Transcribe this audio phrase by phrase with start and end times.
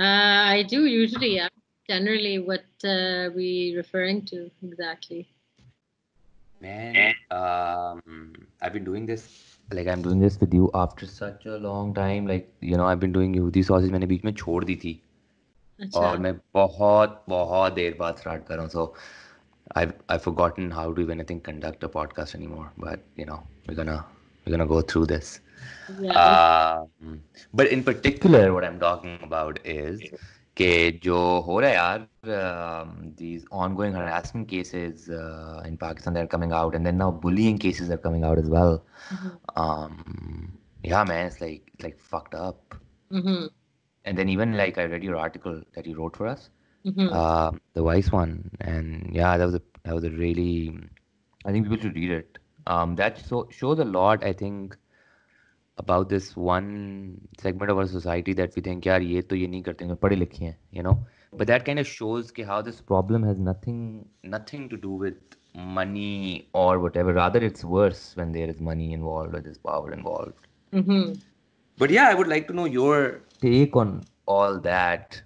[0.00, 1.48] Uh, I do usually, yeah.
[1.88, 5.28] Generally, what uh, we referring to exactly?
[6.60, 11.58] Man, um, I've been doing this like I'm doing this with you after such a
[11.58, 12.26] long time.
[12.26, 15.00] Like you know, I've been doing यहूदी sausage मैंने बीच में छोड़ दी थी
[15.80, 18.72] अच्छा और मैं बहुत बहुत देर बाद स्टार्ट कर रहा हूँ.
[18.72, 18.94] So
[19.76, 22.66] I've I've forgotten how to even I think conduct a podcast anymore.
[22.86, 24.04] But you know, we're gonna
[24.44, 25.40] we're gonna go through this.
[25.88, 26.26] yeah.
[26.26, 27.22] Um,
[27.52, 30.00] but in particular, what I'm talking about is
[30.56, 31.16] कि जो
[31.46, 36.52] हो रहा है यार um, these ongoing harassment cases uh, in Pakistan that are coming
[36.52, 38.74] out, and then now bullying cases are coming out as well.
[39.10, 39.38] Mhm.
[39.56, 42.74] Um, yeah, man, it's like it's like fucked up.
[43.10, 43.50] Mhm.
[44.04, 46.50] And then even like I read your article that you wrote for us,
[46.84, 47.10] Mhm.
[47.10, 50.74] uh, the Vice one, and yeah, that was a that was a really,
[51.44, 52.38] I think people should read it.
[52.66, 54.76] Um, that so shows a lot, I think,
[55.78, 59.62] about this one segment of our society that we think, यार ये तो ये नहीं
[59.62, 60.96] करते हैं पढ़े लिखे हैं, you know.
[61.36, 63.80] But that kind of shows कि how this problem has nothing
[64.34, 65.36] nothing to do with
[65.78, 67.12] money or whatever.
[67.12, 70.48] Rather, it's worse when there is money involved or there's power involved.
[70.72, 71.20] Mhm.
[71.82, 73.94] But yeah, I would like to know your take on
[74.26, 75.22] all that.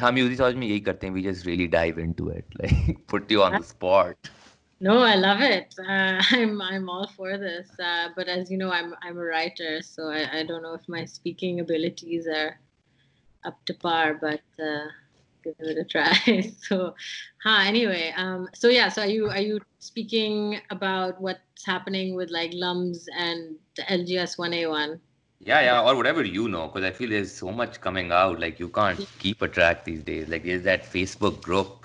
[0.00, 3.32] हम UG समझ में यही करते हैं we just really dive into it like put
[3.34, 4.30] you on the spot
[4.79, 5.73] no, I love it.
[5.79, 7.69] Uh, I'm I'm all for this.
[7.79, 10.87] Uh, but as you know, I'm I'm a writer, so I, I don't know if
[10.87, 12.59] my speaking abilities are
[13.45, 14.15] up to par.
[14.19, 14.87] But uh,
[15.43, 16.51] give it a try.
[16.61, 16.93] so,
[17.43, 17.63] huh.
[17.65, 18.49] Anyway, um.
[18.53, 18.89] So yeah.
[18.89, 24.37] So are you are you speaking about what's happening with like LUMS and the LGS
[24.37, 24.99] 1A1?
[25.39, 28.57] yeah yeah or whatever you know because I feel there's so much coming out like
[28.59, 31.84] you can't keep a track these days like there's that Facebook group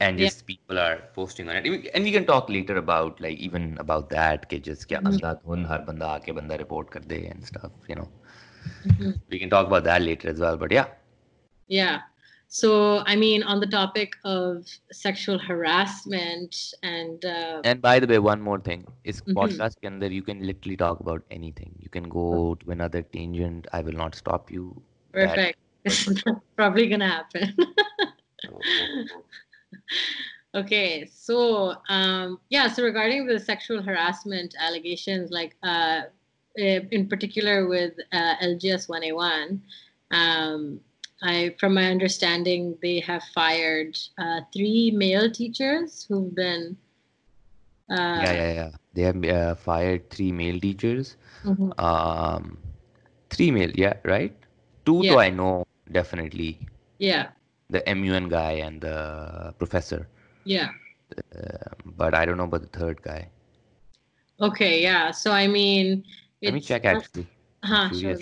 [0.00, 0.46] and just yeah.
[0.46, 1.90] people are posting on it.
[1.94, 5.12] And we can talk later about like even about that ke just kya mm-hmm.
[5.12, 8.08] andhadhun har banda aake banda report kar de and stuff you know.
[8.88, 9.10] Mm-hmm.
[9.30, 10.86] we can talk about that later as well but yeah.
[11.68, 12.00] Yeah.
[12.48, 12.70] So
[13.12, 18.44] i mean on the topic of sexual harassment and uh, and by the way one
[18.48, 18.86] more thing.
[19.04, 19.38] Is mm-hmm.
[19.38, 21.74] podcast you can literally talk about anything.
[21.86, 22.66] You can go mm-hmm.
[22.66, 24.66] to another tangent i will not stop you
[25.12, 25.58] perfect.
[25.84, 27.56] That, probably gonna happen.
[28.52, 29.20] Oh, oh, oh.
[30.54, 36.02] okay, so um, yeah, so regarding the sexual harassment allegations, like uh,
[36.58, 39.60] eh, in particular with uh, LGS 1A1,
[40.10, 40.80] um,
[41.22, 46.76] I, from my understanding, they have fired uh, three male teachers who've been.
[47.90, 48.70] Uh, yeah, yeah, yeah.
[48.94, 51.16] They have uh, fired three male teachers.
[51.44, 52.58] mhm, Um,
[53.30, 54.34] three male, yeah, right?
[54.84, 55.10] Two, Yeah.
[55.12, 56.58] though I know definitely.
[56.98, 57.28] yeah,
[57.70, 60.08] The MUN guy and the professor.
[60.44, 60.68] yeah.
[61.36, 63.28] Um, but I don't know about the third guy.
[64.40, 65.10] Okay, yeah.
[65.12, 66.04] So I mean,
[66.42, 67.28] Let me check actually.
[67.62, 68.16] Huh, sure.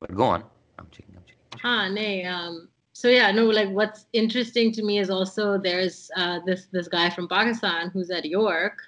[0.00, 0.44] But go on.
[0.78, 1.14] I'm checking.
[1.16, 1.60] I'm checking.
[1.62, 2.24] Huh, nay.
[2.24, 6.88] Um, so yeah, no, like what's interesting to me is also there's uh, this this
[6.88, 8.82] guy from Pakistan who's at York,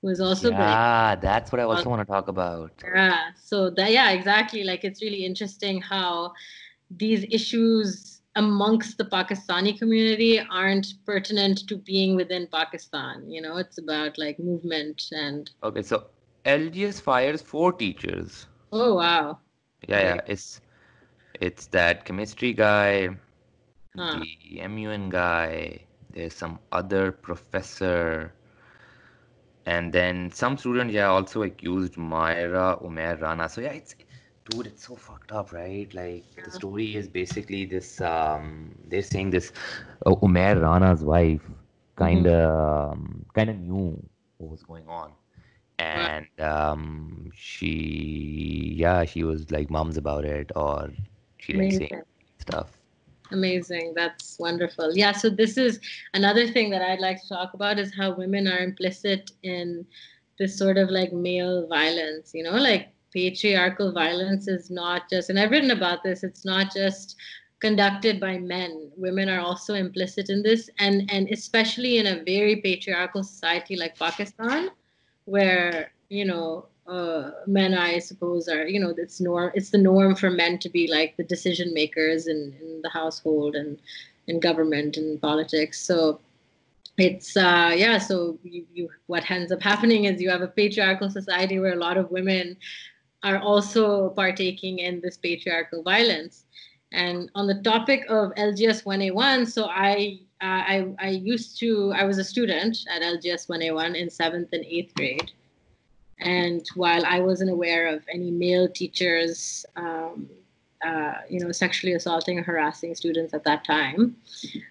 [0.00, 2.72] who is also Yeah, that's what I also want to talk about.
[2.94, 3.30] yeah.
[3.34, 4.62] So that yeah, exactly.
[4.64, 6.32] Like it's really interesting how
[6.90, 13.30] these issues amongst the Pakistani community aren't pertinent to being within Pakistan.
[13.30, 16.08] You know, it's about like movement and Okay, so
[16.44, 18.46] LGS fires four teachers.
[18.72, 19.38] oh wow.
[19.88, 20.20] Yeah, yeah.
[20.26, 20.60] It's
[21.34, 23.16] it's that chemistry guy,
[23.96, 24.26] Huh.
[24.52, 28.32] the MUN guy, there's some other professor,
[29.66, 33.48] and then some student, yeah, also accused Myra Umair Rana.
[33.48, 33.94] So yeah, it's
[34.50, 35.92] dude, it's so fucked up, right?
[35.94, 36.44] Like Yeah.
[36.44, 39.52] the story is basically this um they're saying this
[40.06, 41.42] uh, Umair Rana's wife
[41.96, 44.02] kind of um, kind of knew
[44.38, 45.12] what was going on
[45.78, 50.90] and um she yeah she was like mums about it or
[51.38, 51.90] she didn't say
[52.38, 52.78] stuff
[53.32, 53.94] Amazing.
[53.96, 54.92] That's wonderful.
[54.94, 55.80] Yeah, so this is
[56.14, 59.86] another thing that I'd like to talk about is how women are implicit in
[60.38, 65.38] this sort of like male violence, you know, like patriarchal violence is not just and
[65.38, 67.16] I've written about this, it's not just
[67.60, 68.90] conducted by men.
[68.96, 73.98] Women are also implicit in this and and especially in a very patriarchal society like
[73.98, 74.70] Pakistan
[75.26, 79.52] where, you know, uh, men, I suppose, are you know it's norm.
[79.54, 83.54] It's the norm for men to be like the decision makers in, in the household
[83.54, 83.78] and
[84.26, 85.80] in government and politics.
[85.80, 86.20] So
[86.98, 87.98] it's uh, yeah.
[87.98, 91.84] So you, you what ends up happening is you have a patriarchal society where a
[91.86, 92.56] lot of women
[93.22, 96.44] are also partaking in this patriarchal violence.
[96.92, 102.04] And on the topic of LGS 1A1, so I uh, I I used to I
[102.04, 105.30] was a student at LGS 1A1 in seventh and eighth grade.
[106.18, 110.28] And while I wasn't aware of any male teachers um,
[110.84, 114.16] uh, you know, sexually assaulting or harassing students at that time.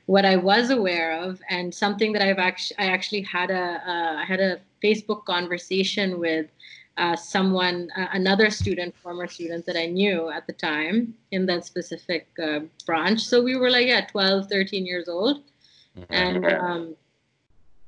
[0.08, 4.16] What I was aware of, and something that I've actually, I actually had a, uh,
[4.18, 6.48] I had a Facebook conversation with
[7.00, 11.66] uh, someone, uh, another student, former student that I knew at the time in that
[11.66, 13.22] specific uh, branch.
[13.22, 15.44] So we were like, yeah, 12, 13 years old.
[16.10, 16.96] And, um,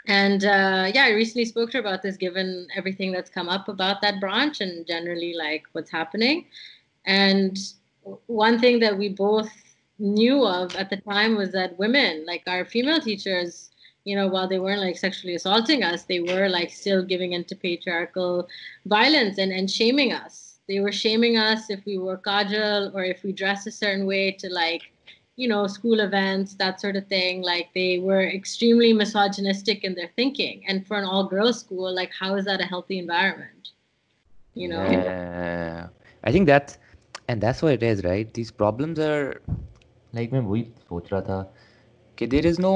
[0.08, 3.68] and uh, yeah, I recently spoke to her about this, given everything that's come up
[3.68, 6.46] about that branch and generally like what's happening.
[7.06, 7.58] And
[8.28, 9.52] one thing that we both
[10.00, 13.71] knew of at the time was that women, like our female teachers,
[14.05, 17.57] you know, while they weren't like sexually assaulting us, they were like still giving into
[17.57, 18.49] patriarchal
[18.87, 20.59] violence and, and shaming us.
[20.69, 24.33] They were shaming us if we wore kajal or if we dressed a certain way
[24.33, 24.83] to like,
[25.37, 27.43] you know, school events, that sort of thing.
[27.43, 30.65] Like they were extremely misogynistic in their thinking.
[30.69, 33.71] And for an all girls school, like how is that a healthy environment?
[34.55, 34.83] You know?
[34.83, 35.89] Yeah.
[36.25, 36.77] I think that
[37.29, 39.41] and that's what it is right these problems are
[40.15, 41.39] like मैं वही सोच रहा था
[42.19, 42.73] कि there is no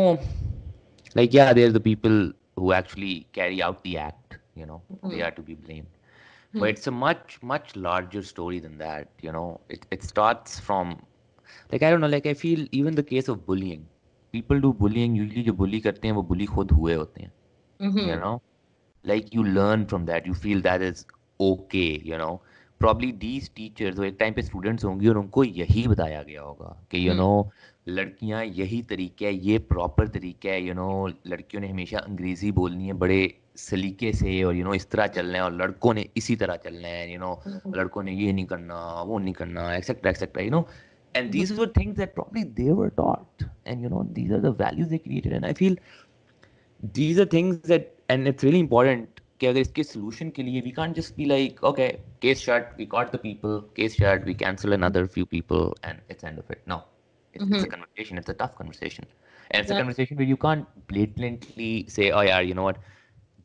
[1.14, 5.10] like yeah there's the people who actually carry out the act you know mm-hmm.
[5.10, 6.60] they are to be blamed mm-hmm.
[6.60, 11.00] but it's a much much larger story than that you know it, it starts from
[11.72, 13.86] like i don't know like i feel even the case of bullying
[14.32, 17.32] people do bullying usually जो bully करते हैं वो bully खुद हुए होते हैं
[17.80, 18.08] mm-hmm.
[18.10, 18.40] you know
[19.04, 21.06] like you learn from that you feel that is
[21.40, 22.32] okay you know
[22.80, 27.06] probably these teachers एक time पे स्टूडेंट्स होंगे और उनको यही बताया गया होगा कि
[27.08, 27.30] यू नो
[27.87, 32.87] लड़कियाँ यही तरीका है ये प्रॉपर तरीका है यू नो लड़कियों ने हमेशा अंग्रेज़ी बोलनी
[32.87, 33.19] है बड़े
[33.57, 36.87] सलीके से और यू नो इस तरह चलना है और लड़कों ने इसी तरह चलना
[36.87, 37.41] है यू नो
[37.75, 40.67] लड़कों ने ये नहीं करना वो नहीं करना et cetera et cetera you know
[41.15, 44.51] and these were things that probably they were taught and you know these are the
[44.61, 45.77] values they created and i feel
[46.97, 50.71] these are things that and it's really important कि अगर इसके solution के लिए we
[50.71, 51.87] can't just be like okay
[52.21, 56.23] case shut we got the people case shut we cancel another few people and it's
[56.23, 56.77] end of it no
[57.34, 57.54] it's, mm-hmm.
[57.54, 59.04] it's a conversation it's a tough conversation
[59.50, 59.76] and it's yeah.
[59.76, 62.78] a conversation where you can't blatantly say oh yeah you know what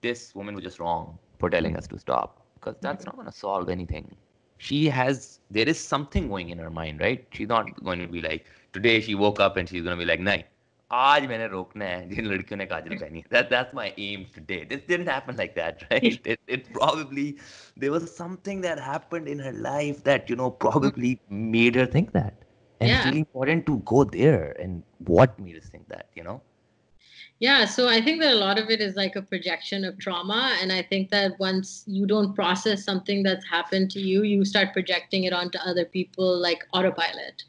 [0.01, 3.37] this woman was just wrong for telling us to stop because that's not going to
[3.37, 4.15] solve anything
[4.57, 8.21] she has there is something going in her mind right she's not going to be
[8.21, 10.37] like today she woke up and she's going to be like nah
[10.91, 14.83] आज मैंने रोकना है जिन लड़कियों ने काजल पहनी that that's my aim today this
[14.89, 17.25] didn't happen like that right it, it probably
[17.75, 22.11] there was something that happened in her life that you know probably made her think
[22.11, 22.45] that
[22.80, 22.96] and yeah.
[22.98, 26.40] it's really important to go there and what made us think that you know
[27.38, 30.56] yeah so i think that a lot of it is like a projection of trauma
[30.60, 34.72] and i think that once you don't process something that's happened to you you start
[34.72, 37.44] projecting it onto other people like autopilot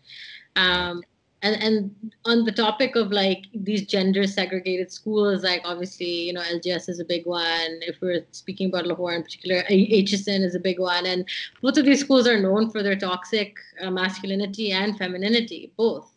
[0.58, 1.02] um,
[1.42, 6.42] and and on the topic of like these gender segregated schools like obviously you know
[6.42, 7.80] lgs is a big one.
[7.82, 11.06] If we're speaking about lahore in particular Aitchison is a big one.
[11.06, 11.28] And
[11.62, 16.14] both of these schools are known for their toxic uh, masculinity and femininity both.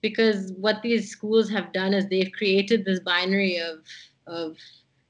[0.00, 3.80] Because what these schools have done is they've created this binary of
[4.26, 4.56] of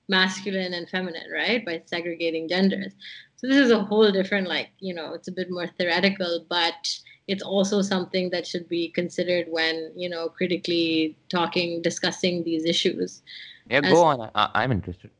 [0.08, 2.92] masculine and feminine right by segregating genders.
[3.36, 6.98] So this is a whole different like you know it's a bit more theoretical but
[7.28, 13.22] it's also something that should be considered when you know critically talking discussing these issues.
[13.70, 14.30] Yeah As, go on.
[14.34, 15.10] I, am interested.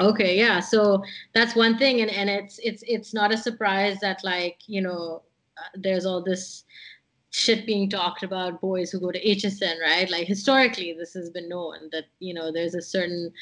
[0.00, 1.02] Okay yeah so
[1.34, 5.22] that's one thing and and it's it's it's not a surprise that like you know
[5.56, 6.64] uh, there's all this
[7.30, 10.10] shit being talked about boys who go to Aitchison right?
[10.10, 13.32] Like historically this has been known that you know there's a certain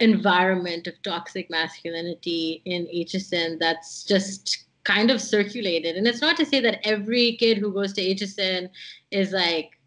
[0.00, 5.96] environment of toxic masculinity in Aitchison that's just kind of circulated.
[5.96, 8.70] And it's not to say that every kid who goes to Aitchison
[9.10, 9.78] is like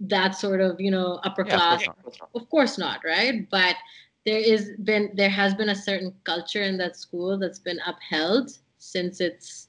[0.00, 1.88] that sort of, you know, upper yeah, class.
[1.88, 3.48] Of course, of course not, right?
[3.50, 3.76] But
[4.24, 8.58] there is been there has been a certain culture in that school that's been upheld
[8.78, 9.68] since its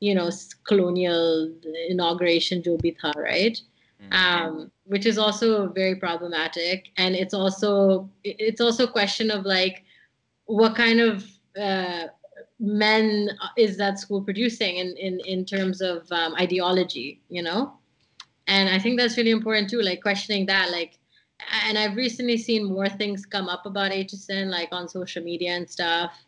[0.00, 0.30] you know
[0.66, 1.52] colonial
[1.88, 3.60] inauguration jo bhi tha, right
[4.02, 4.12] mm-hmm.
[4.12, 9.84] um, which is also very problematic and it's also it's also a question of like
[10.46, 11.24] what kind of
[11.60, 12.06] uh,
[12.62, 17.72] men uh, is that school producing in in in terms of um, ideology you know?
[18.46, 20.98] And i think that's really important too like questioning that like
[21.66, 25.68] and i've recently seen more things come up about Aitchison like on social media and
[25.68, 26.24] stuff.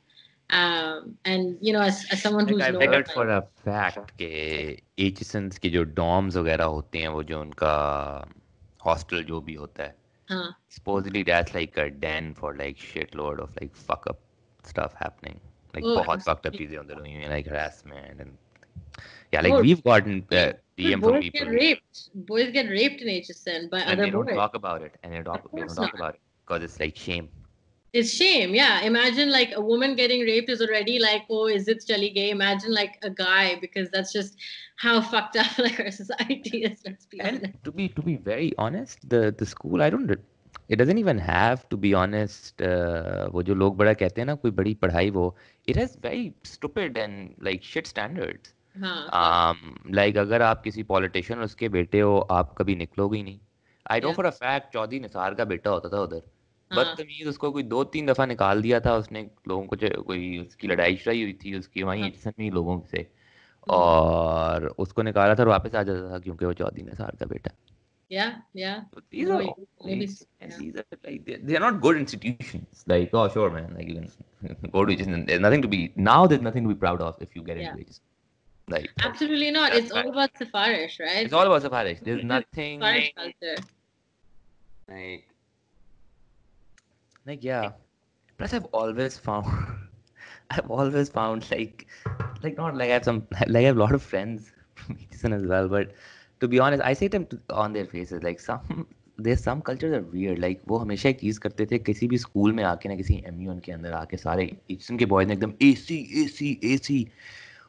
[0.50, 5.48] Um, and you know as, as someone who's like, I for a fact that HSN
[5.62, 7.74] के जो dorms, वगैरह होते हैं वो जो उनका
[8.22, 8.32] um,
[8.84, 9.94] hostel जो भी होता है
[10.30, 14.20] हाँ। supposedly that's like a den for like shitload of like fuck up
[14.64, 15.40] stuff happening
[15.74, 18.36] like oh, fucked up चीजें अंदर हुई हैं like harassment and
[19.34, 22.02] yeah like we've gotten uh, DM from boys get raped.
[22.32, 25.12] Boys get raped in Aitchison by other boys and they don't talk about it and
[25.12, 27.28] they, they don't talk about it because it's like shame.
[27.92, 28.80] It's shame yeah.
[28.90, 32.30] Imagine like a woman getting raped is already like oh is it chali gay?
[32.30, 34.36] Imagine like a guy because that's just
[34.76, 37.64] how fucked up like our society is let's be and honest.
[37.64, 40.06] to be to be very honest the the school i don't
[40.70, 44.34] it doesn't even have to be honest uh, वो जो लोग बड़ा कहते हैं ना
[44.34, 45.36] कोई बड़ी पढ़ाई वो
[45.70, 48.54] it has very stupid and like shit standards.
[48.78, 53.40] हाँ। Um, अगर आप किसी पॉलिटिशियन उसके बेटे हो आप कभी निकलोगे ही नहीं।
[53.90, 56.22] I know for a fact Chaudhry Nisar का बेटा होता था उधर।
[56.72, 60.68] हाँ। बदतमीज उसको कोई दो तीन दफ़ा निकाल दिया था उसने लोगों को कोई उसकी
[60.68, 65.34] लड़ाई शड़ाई हुई थी उसकी वहीं हाँ। एडिसन में लोगों से। हम्म, और उसको निकाला
[65.34, 67.50] था और वापस आ जाता था क्योंकि वो चौधरी निसार का बेटा।
[68.08, 70.58] Yeah yeah So these are Maybe- all maybe things, s- and yeah.
[70.58, 72.84] these are like they, they are not good institutions.
[72.86, 74.10] Like, oh sure, man, like you can
[74.72, 75.26] go to Aitchison.
[75.26, 76.26] There's nothing to be now.
[76.26, 77.70] There's nothing to be proud of if you get Yeah.
[77.70, 78.00] into Aitchison.
[78.68, 82.00] Like, oh, absolutely not it's all about safarish right it's all about Safarish.
[82.04, 83.56] There's It nothing safarish culture
[84.88, 85.24] like,
[87.26, 87.72] like yeah.
[88.38, 89.46] Plus, I've always found,
[90.50, 91.86] I've always found like,
[92.42, 95.32] like not like I have some like I have a lot of friends from Aitchison
[95.34, 95.92] as well, but
[96.44, 98.86] to be honest, I say them on their faces like some
[99.18, 102.52] there's some cultures are weird like वो हमेशा एक चीज़ करते थे किसी भी school
[102.52, 105.98] में आके ना किसी एमयूएन के अंदर आके सारे एशियन के बॉयज़ ने एकदम एसी
[106.22, 107.06] एसी एसी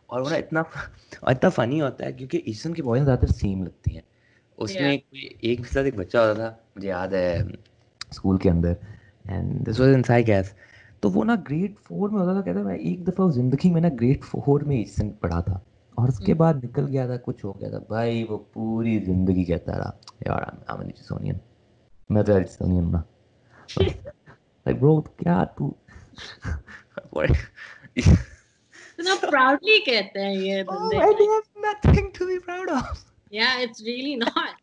[0.10, 0.66] और वो ना इतना
[1.32, 4.04] इतना फनी होता है क्योंकि एशियन के बॉयज़ ज़्यादातर सेम लगती हैं।
[4.58, 5.36] उसमें Yeah.
[5.44, 7.48] एक साथ एक बच्चा होता था मुझे याद है
[8.14, 8.78] स्कूल के अंदर
[9.26, 10.54] एंड दिस वाज इन साइकेस
[11.04, 13.90] तो वो ना ग्रेड फोर में होता था कहता मैं एक दफ़ा ज़िंदगी में ना
[14.02, 15.62] ग्रेड फोर में एशियन पढ़ा था।
[16.00, 19.74] और उसके बाद निकल गया था कुछ हो गया था। भाई वो पूरी जिंदगी कहता
[19.74, 21.40] रहा यार आई एम सोनियन
[22.12, 23.04] मैं तो एलिच सोनियन ना।
[23.82, 25.76] लाइक ब्रो क्या तू?
[29.00, 32.70] इतना प्राउडली कहते हैं ये oh, बंदे oh, and they have nothing to be proud
[32.76, 33.02] of.
[33.38, 34.54] Yeah it's really not.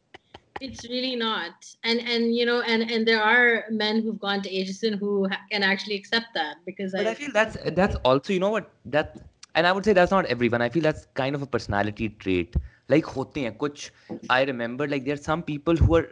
[0.61, 1.69] It's really not.
[1.85, 5.41] And and you know and and there are men who've gone to Aitchison who ha-
[5.53, 8.71] can actually accept that because but I, I feel that's that's also you know what?
[8.97, 9.17] That
[9.56, 10.62] and I would say that's not everyone.
[10.62, 12.56] I feel that's kind of a personality trait.
[12.90, 13.90] Like होते हैं कुछ
[14.30, 16.06] I remember like there are some people who are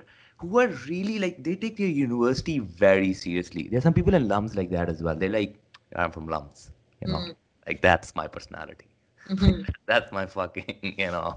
[0.44, 3.68] who are really like they take their university very seriously.
[3.70, 5.16] There are some people in Lums like that as well.
[5.16, 5.56] They're like
[5.96, 6.72] I'm from Lums,
[7.02, 7.24] you know.
[7.28, 7.36] Mm.
[7.68, 8.90] Like that's my personality.
[9.30, 9.66] Mhm.
[9.86, 11.36] That's my fucking you know.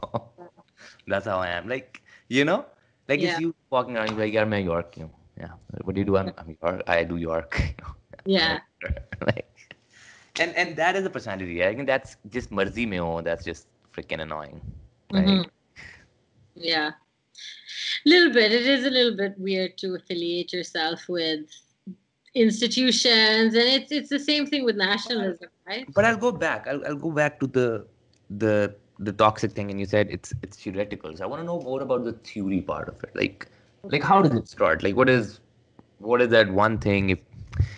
[1.06, 1.68] that's how I am.
[1.68, 2.64] Like you know,
[3.08, 3.30] like Yeah.
[3.30, 4.96] it's you walking around you're like yeah, I'm in York.
[4.96, 5.54] You know, yeah.
[5.84, 6.16] What do you do?
[6.16, 6.82] I'm, I'm York.
[6.86, 7.60] I do York.
[7.60, 7.94] You know.
[8.24, 8.58] yeah
[9.26, 9.46] like,
[10.39, 11.63] and and that is a personality.
[11.63, 13.23] I think that's just marzi mein.
[13.23, 14.61] That's just freaking annoying.
[15.11, 15.49] Like, Mhm.
[16.55, 16.91] yeah
[18.05, 21.41] little bit it is a little bit weird to affiliate yourself with
[22.35, 26.67] institutions and it's it's the same thing with nationalism right But I'll go back.
[26.67, 27.85] I'll I'll go back to the
[28.29, 31.15] the the toxic thing, and you said it's it's theoretical.
[31.15, 33.15] So I want to know more about the theory part of it.
[33.15, 33.47] Like
[33.89, 34.83] like how does it start?
[34.83, 35.39] Like what is
[35.99, 37.09] what is that one thing?
[37.09, 37.19] If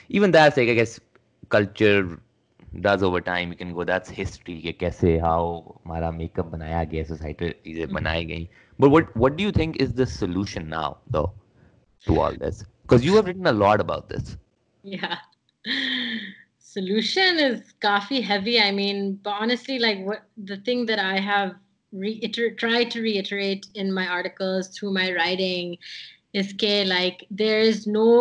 [0.10, 1.00] even that's like I guess
[1.50, 2.20] culture
[2.82, 4.92] does over time you can go that's history ke
[5.26, 7.98] how hamara makeup banaya gaya society is mm-hmm.
[7.98, 8.48] banayi gayi.
[8.80, 11.32] But what what do you think is the solution now though
[12.06, 12.64] to all this?
[12.84, 14.38] Because you have written a lot about this.
[14.84, 15.18] Yeah.
[16.60, 18.60] Solution is coffee heavy.
[18.60, 21.56] I mean but honestly like what the thing that i have
[21.94, 25.78] reiter- tried to reiterate in my articles through my writing
[26.34, 28.12] is k like there is no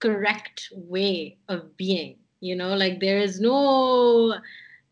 [0.00, 4.34] correct way of being you know like there is no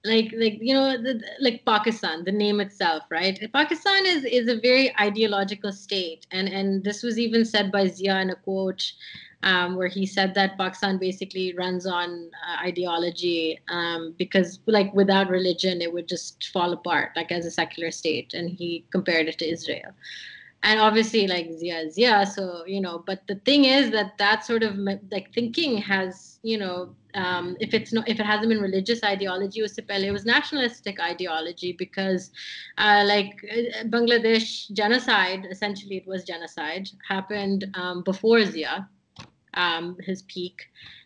[0.04, 4.60] like like you know the, like pakistan the name itself right pakistan is is a
[4.60, 8.92] very ideological state and and this was even said by zia in a quote
[9.42, 15.30] um, where he said that Pakistan basically runs on uh, ideology um, because, like, without
[15.30, 18.34] religion, it would just fall apart, like as a secular state.
[18.34, 19.92] And he compared it to Israel.
[20.64, 22.26] And obviously, like Zia, Zia.
[22.26, 26.58] So you know, but the thing is that that sort of like thinking has, you
[26.58, 30.26] know, um, if it's not if it hasn't been religious ideology usse pehle it was
[30.34, 32.30] nationalistic ideology because
[32.84, 34.48] uh, like uh, bangladesh
[34.82, 38.76] genocide essentially it was genocide happened um, before zia
[39.58, 40.62] um, his peak.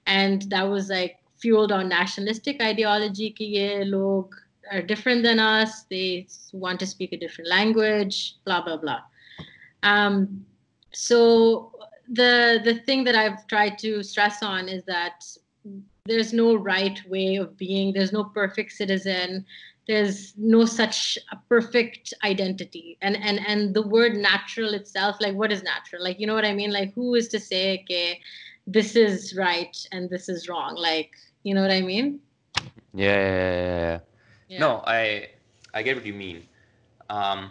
[0.06, 4.34] And that was like fueled on nationalistic ideology ki log
[4.70, 9.00] are different than us they want to speak a different language blah blah blah.
[9.82, 10.44] Um,
[10.92, 11.72] so
[12.08, 15.24] the the thing that I've tried to stress on is that
[16.04, 17.92] there's no right way of being.
[17.92, 19.46] There's no perfect citizen.
[19.86, 22.98] There's no such a perfect identity.
[23.02, 26.02] And and and the word natural itself, like what is natural?
[26.02, 26.72] Like you know what I mean?
[26.72, 28.20] Like who is to say, okay,
[28.66, 30.74] this is right and this is wrong?
[30.76, 31.10] Like
[31.42, 32.20] you know what I mean?
[32.94, 33.98] Yeah, yeah, yeah.
[34.48, 34.58] Yeah.
[34.58, 35.28] No, I
[35.74, 36.46] I get what you mean.
[37.10, 37.50] Um,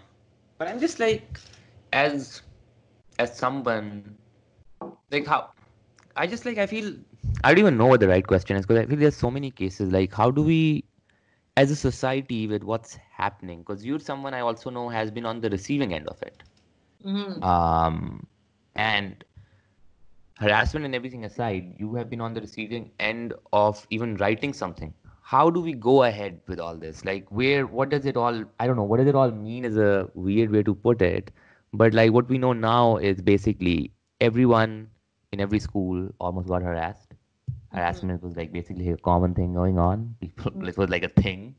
[0.57, 1.39] but I'm just like
[1.93, 2.41] as
[3.19, 4.17] as someone
[5.11, 5.51] like how
[6.15, 6.95] I just like I feel
[7.43, 9.51] I don't even know what the right question is because I feel there's so many
[9.51, 9.91] cases.
[9.91, 10.85] Like, how do we,
[11.55, 13.59] as a society, with what's happening?
[13.59, 16.43] Because you're someone I also know has been on the receiving end of it.
[17.05, 17.43] Mhm.
[17.43, 18.27] Um,
[18.75, 19.23] and
[20.39, 24.93] harassment and everything aside, you have been on the receiving end of even writing something.
[25.21, 27.05] How do we go ahead with all this?
[27.05, 29.77] Like, where, what does it all, I don't know, what does it all mean is
[29.77, 31.31] a weird way to put it.
[31.73, 34.89] But like, what we know now is basically everyone
[35.31, 37.10] in every school almost got harassed.
[37.73, 38.23] Harassment mm.
[38.23, 40.15] was like basically a common thing going on.
[40.19, 40.67] People, mm.
[40.67, 41.55] it was like a thing.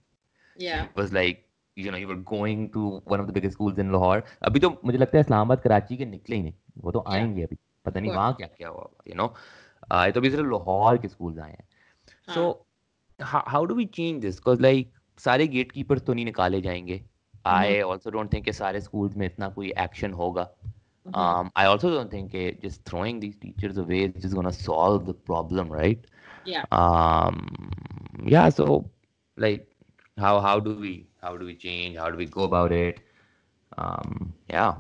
[0.59, 0.85] Yeah.
[0.85, 1.45] It was like,
[1.76, 4.23] you know, you were going to one of the biggest schools in Lahore.
[4.42, 7.14] अभी तो मुझे लगता है इस्लामाबाद कराची के निकले ही नहीं वो तो Yeah.
[7.14, 8.11] आएँगे अभी पता नहीं.
[8.12, 9.35] वहाँ क्या क्या हुआ यू नो
[9.92, 12.66] ये तो अभी सिर्फ़ लाहौर के स्कूल्स आए हैं so
[13.23, 17.02] how do we change this because like सारे गेट कीपर्स तो नहीं निकाले जाएँगे
[17.47, 20.50] आई ऑल्सो डोंट थिंक सारे स्कूल्स में इतना कोई एक्शन होगा
[21.04, 21.14] Mhm.
[21.14, 25.06] um, I also don't think uh, just throwing these teachers away is just gonna solve
[25.06, 25.99] the problem, right?
[26.44, 26.64] Yeah.
[26.73, 27.71] Um,
[28.25, 28.49] yeah.
[28.50, 28.90] So,
[29.37, 29.66] like,
[30.18, 31.97] how how do we how do we change?
[31.97, 33.00] How do we go about it?
[33.76, 34.75] Um, yeah.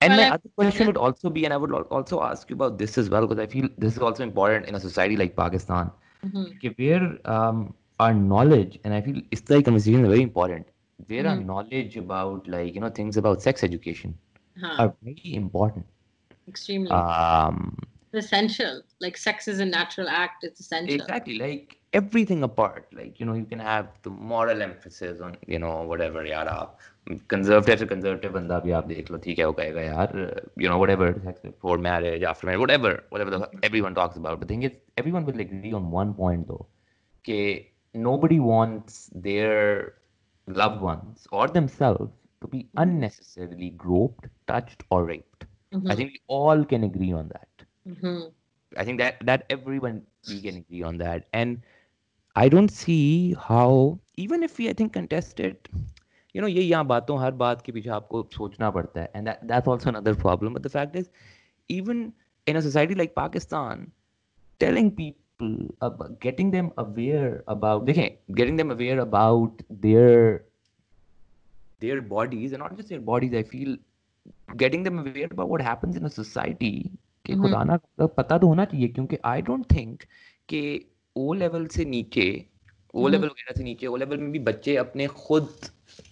[0.00, 2.54] And Well, my I- other question would also be, and I would also ask you
[2.56, 5.36] about this as well, because I feel this is also important in a society like
[5.36, 5.90] Pakistan,
[6.22, 6.60] Mhm.
[6.62, 9.16] कि where um, our knowledge, and I feel
[9.50, 10.66] like conversation is very important.
[11.06, 11.50] Where our Mhm.
[11.50, 14.14] knowledge about like you know things about sex education
[14.61, 14.75] Huh.
[14.79, 15.85] are very important.
[16.47, 17.77] Extremely Um,
[18.13, 18.81] essential.
[18.99, 20.43] Like sex is a natural act.
[20.43, 20.95] It's essential.
[20.95, 22.85] exactly, like everything apart.
[22.93, 26.77] Like you know, you can have the moral emphasis on you know whatever यार आप
[27.33, 30.13] conservative से conservative बंदा भी आप देख लो ठीक है वो कहेगा यार
[30.63, 34.39] you know whatever sex before marriage after marriage whatever whatever the, everyone talks about.
[34.45, 36.65] The thing is, everyone will agree on one point though,
[37.29, 37.41] कि
[38.07, 39.93] nobody wants their
[40.47, 42.09] loved ones or themselves
[42.41, 45.45] to be unnecessarily groped, touched, or raped.
[45.87, 45.95] I Mhm.
[45.95, 47.65] think we all can agree on that.
[47.85, 48.33] Mhm.
[48.77, 51.61] I think that that everyone we can agree on that, and
[52.35, 55.67] I don't see how even if we I think contest it,
[56.33, 59.45] you know, ये यहाँ बातों हर बात के पीछे आपको सोचना पड़ता है, and that
[59.51, 60.53] that's also another problem.
[60.53, 61.09] But the fact is,
[61.69, 62.13] even
[62.47, 63.91] in a society like Pakistan,
[64.59, 65.55] telling people
[65.89, 70.45] about getting them aware about देखें, getting them aware about their
[71.80, 73.34] their bodies and not just their bodies.
[73.34, 73.76] I feel
[74.56, 76.74] getting them aware about what happens in a society
[77.26, 77.40] कि Mhm.
[77.42, 77.76] खुदा ना
[78.18, 80.02] पता तो होना चाहिए क्योंकि I don't think
[80.48, 80.62] कि
[81.16, 82.26] ओ लेवल से नीचे
[82.94, 83.10] ओ Mhm.
[83.10, 85.48] लेवल वगैरह से नीचे ओ लेवल में भी बच्चे अपने खुद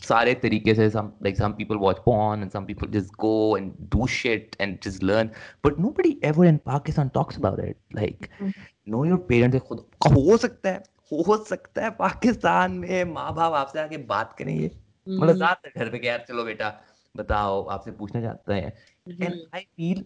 [0.08, 3.72] सारे तरीके से some like some people watch porn and some people just go and
[3.94, 5.30] do shit and just learn
[5.66, 8.52] but nobody ever in Pakistan talks about it like Mhm.
[8.94, 9.84] know your parents खुद
[10.16, 14.70] हो सकता है हो सकता है पाकिस्तान में माँ बाप आपसे आके बात करेंगे
[15.19, 15.37] मतलब Mhm.
[15.37, 16.69] ज्यादातर घर पे कि यार चलो बेटा
[17.17, 18.73] बताओ आपसे पूछना चाहते हैं
[19.07, 19.25] Mhm.
[19.27, 20.03] and I feel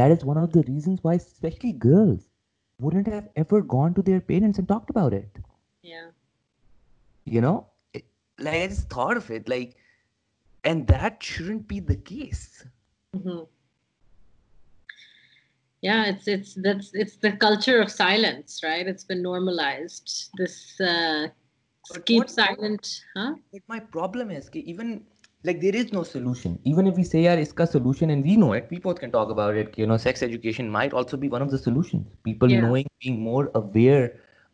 [0.00, 2.28] that is one of the reasons why especially girls
[2.86, 5.38] wouldn't have ever gone to their parents and talked about it
[5.82, 6.08] Yeah.
[7.26, 7.56] you know
[7.94, 8.08] It-
[8.38, 9.76] like I just thought of it like
[10.64, 12.44] and that shouldn't be the case
[13.16, 13.46] Mhm.
[15.82, 18.86] Yeah, it's it's that's it's the culture of silence, right?
[18.86, 20.30] It's been normalized.
[20.36, 21.28] This uh,
[21.91, 23.33] But keep what- silent, huh?
[23.51, 24.93] but my problem is कि even
[25.47, 28.51] like there is no solution even if we say yaar iska solution and we know
[28.57, 31.43] it we both can talk about it you know sex education might also be one
[31.45, 32.61] of the solutions people Yeah.
[32.65, 34.05] knowing being more aware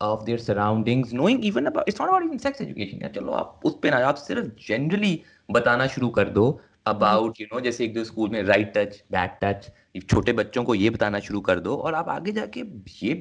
[0.01, 3.67] of their surroundings knowing even about it's not about even sex education यार चलो आप
[3.71, 5.13] उस पे ना आप सिर्फ़ generally
[5.59, 6.45] बताना शुरू कर दो
[6.93, 9.69] about you know जैसे एक दो स्कूल में right touch bad touch
[10.13, 12.63] छोटे बच्चों को ये बताना शुरू कर दो और आप आगे जाके
[13.03, 13.17] ये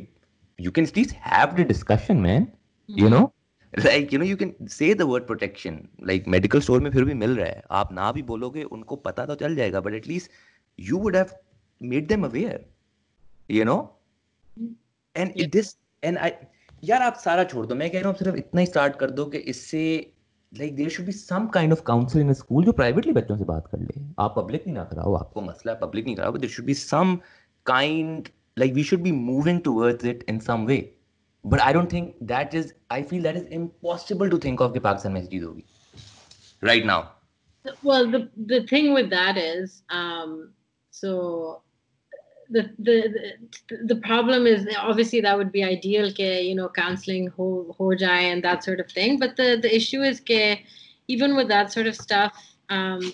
[0.66, 2.48] you can at least have the discussion man
[3.02, 3.12] you
[3.74, 7.14] like you know you can say the word protection like medical store में फिर भी
[7.14, 10.30] मिल रहा है। आप ना भी बोलोगे उनको पता तो चल जाएगा but at least
[10.78, 11.30] you would have
[11.80, 12.66] made them aware
[13.50, 13.78] you know
[15.16, 16.30] and it this and I
[16.82, 19.24] यार आप सारा छोड़ दो। मैं कह रहा हूँ सिर्फ़ इतना ही स्टार्ट कर दो
[19.26, 19.84] कि इससे
[20.52, 23.66] like there should be some kind of council in school जो प्राइवेटली बच्चों से बात
[23.72, 26.74] कर ले। आप पब्लिक नहीं ना कराओ आपको मसला पब्लिक नहीं कराओ there should be
[26.74, 27.18] some
[27.66, 28.28] kind
[28.58, 30.78] like we should be moving towards it in some way
[31.47, 34.73] way but I don't think that is I feel that is impossible to think of
[34.73, 35.63] कि पाकिस्तान में ऐसी चीज होगी
[36.63, 37.01] right now
[37.81, 40.53] Well, the the thing with that is, um,
[40.91, 41.61] so
[42.49, 42.97] the, the
[43.69, 47.85] the the problem is obviously that would be ideal, ke, you know, counseling ho ho
[48.01, 49.17] jaye and that sort of thing.
[49.17, 50.59] But the the issue is, ke,
[51.07, 52.33] even with that sort of stuff,
[52.69, 53.13] um,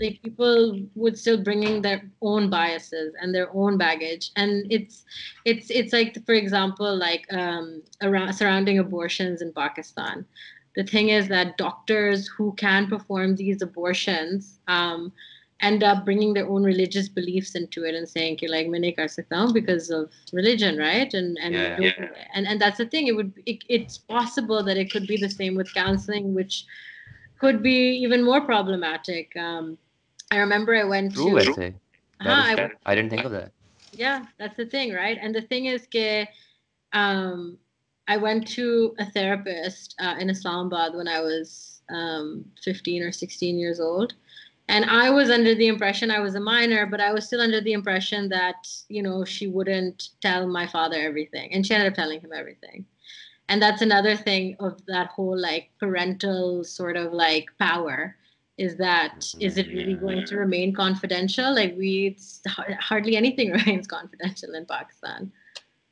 [0.00, 4.30] like people would still bringing their own biases and their own baggage.
[4.36, 5.04] And it's
[5.44, 10.26] it's it's like for example like um around surrounding abortions in pakistan.
[10.74, 15.12] The thing is that doctors who can perform these abortions um
[15.60, 19.08] end up bringing their own religious beliefs into it and saying Ki, like maine kar
[19.54, 21.12] because of religion right?
[21.14, 22.08] And and, yeah, yeah.
[22.34, 23.06] and and that's the thing.
[23.06, 26.66] It would it, it's possible that it could be the same with counseling which
[27.38, 29.78] could be even more problematic um,
[30.30, 31.74] I remember I went True, to I say.
[32.22, 33.52] That Huh, I- I didn't think of that.
[33.92, 35.18] yeah that's the thing right?
[35.20, 36.28] And the thing is ke,
[36.92, 37.58] um,
[38.08, 43.58] i went to a therapist uh, in islamabad when i was um, 15 or 16
[43.58, 44.14] years old.
[44.68, 47.60] And i was under the impression i was a minor but i was still under
[47.60, 51.52] the impression that you know she wouldn't tell my father everything.
[51.52, 52.84] And she ended up telling him everything.
[53.48, 58.16] And that's another thing of that whole like parental sort of like power
[58.58, 61.54] is that is it really going to remain confidential?
[61.54, 62.42] Like we it's,
[62.80, 65.32] hardly anything remains confidential in pakistan.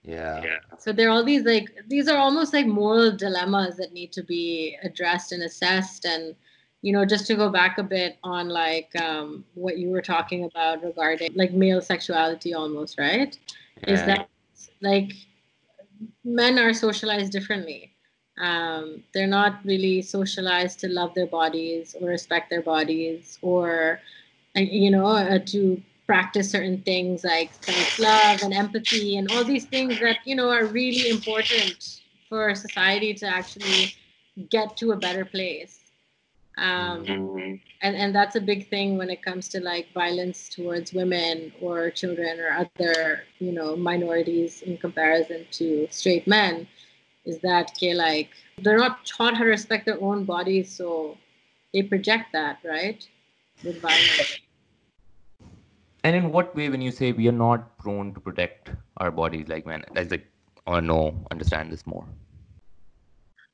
[0.03, 0.42] Yeah.
[0.79, 4.22] so there are all these like these are almost like moral dilemmas that need to
[4.22, 6.05] be addressed and assessed.
[6.05, 6.35] And
[6.83, 10.44] you know just to go back a bit on like um, what you were talking
[10.44, 13.38] about regarding like male sexuality almost right?
[13.87, 14.29] Is that
[14.81, 15.12] like
[16.24, 17.93] men are socialized differently
[18.38, 24.01] um, they're not really socialized to love their bodies or respect their bodies or
[24.57, 29.64] uh, you know uh, to practice certain things like self-love and empathy and all these
[29.66, 33.94] things that you know are really important for society to actually
[34.51, 35.81] get to a better place.
[36.59, 41.53] Um, and and that's a big thing when it comes to like violence towards women
[41.61, 46.66] or children or other you know minorities in comparison to straight men
[47.24, 48.30] is that okay, like
[48.62, 51.16] they're not taught how to respect their own bodies so
[51.72, 53.06] they project that right
[53.64, 54.38] with violence
[56.04, 59.48] And in what way, when you say we are not prone to protect our bodies
[59.48, 60.26] like men, that's like,
[60.66, 60.98] or no,
[61.30, 62.04] understand this more.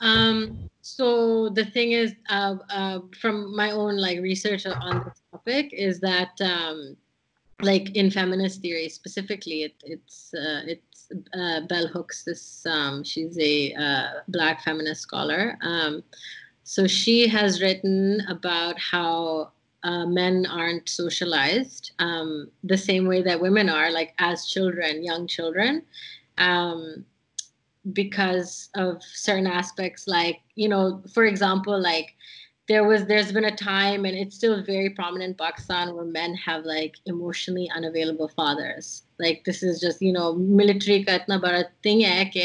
[0.01, 5.71] Um, so the thing is, uh, uh, from my own like research on this topic,
[5.73, 6.97] is that um,
[7.63, 10.90] like in feminist theory specifically, it, it's uh, it's
[11.35, 12.25] uh, Bell Hooks.
[12.25, 15.59] This um, she's a uh, black feminist scholar.
[15.63, 16.03] Um,
[16.65, 19.51] so she has written about how
[19.83, 25.27] uh, men aren't socialized um, the same way that women are, like as children, young
[25.27, 25.83] children.
[26.39, 27.05] Um,
[27.93, 32.15] because of certain aspects like you know for example like
[32.71, 36.37] there was there's been a time and it's still very prominent in pakistan where men
[36.37, 39.03] have like emotionally unavailable fathers.
[39.19, 42.45] Like this is just you know military ka itna bada thing hai ke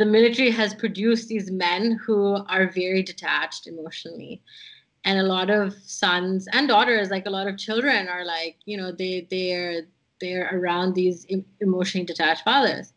[0.00, 2.18] the military has produced these men who
[2.56, 4.42] are very detached emotionally.
[5.04, 8.80] And a lot of sons and daughters like a lot of children are like you
[8.80, 9.82] know they they're
[10.20, 11.24] they're around these
[11.60, 12.92] emotionally detached fathers.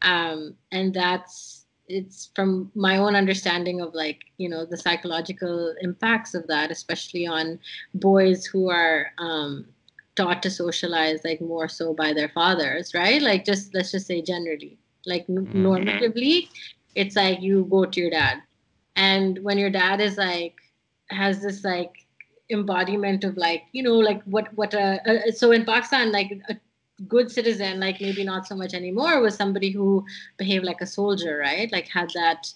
[0.00, 1.53] Um, and that's
[1.88, 7.26] it's from my own understanding of like you know the psychological impacts of that especially
[7.26, 7.58] on
[7.94, 9.66] boys who are um,
[10.16, 13.20] taught to socialize like more so by their fathers right?
[13.22, 14.78] Like just let's just say generally.
[15.06, 15.52] Like Mhm.
[15.66, 16.48] normatively
[16.94, 18.42] it's like you go to your dad.
[18.96, 20.54] And when your dad is like
[21.10, 21.92] has this like
[22.50, 26.56] embodiment of like you know like what what a, a so in pakistan like a
[27.08, 30.04] good citizen like maybe not so much anymore was somebody who
[30.36, 31.70] behaved like a soldier right?
[31.72, 32.52] Like had that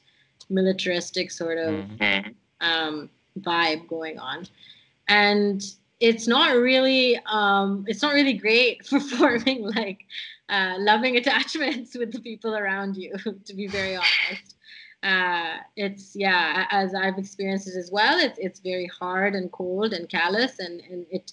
[0.48, 2.35] militaristic sort of Mhm.
[2.61, 4.46] um, vibe going on.
[5.09, 5.62] And
[6.01, 10.05] it's not really um, it's not really great for forming like
[10.48, 13.12] uh, loving attachments with the people around you
[13.44, 14.55] to be very honest.
[15.03, 19.92] Uh, it's yeah as i've experienced it as well it's it's very hard and cold
[19.92, 21.31] and callous and, and it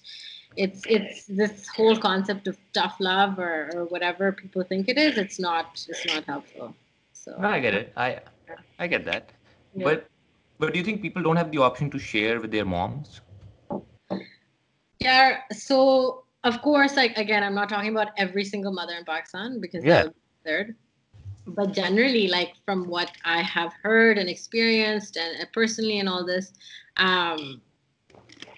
[0.56, 5.18] it's it's this whole concept of tough love or, or whatever people think it is
[5.18, 6.74] it's not it's not helpful
[7.26, 7.92] so No, I get it.
[7.96, 8.20] I
[8.78, 9.30] I get that.
[9.74, 9.84] Yeah.
[9.84, 10.06] But
[10.58, 13.20] but do you think people don't have the option to share with their moms?
[15.00, 15.40] Yeah.
[15.52, 19.84] So of course, like again, I'm not talking about every single mother in Pakistan because
[19.84, 20.04] Yeah.
[20.44, 20.76] third.
[21.48, 26.52] But generally, like from what I have heard and experienced, and personally, and all this,
[26.96, 27.60] um,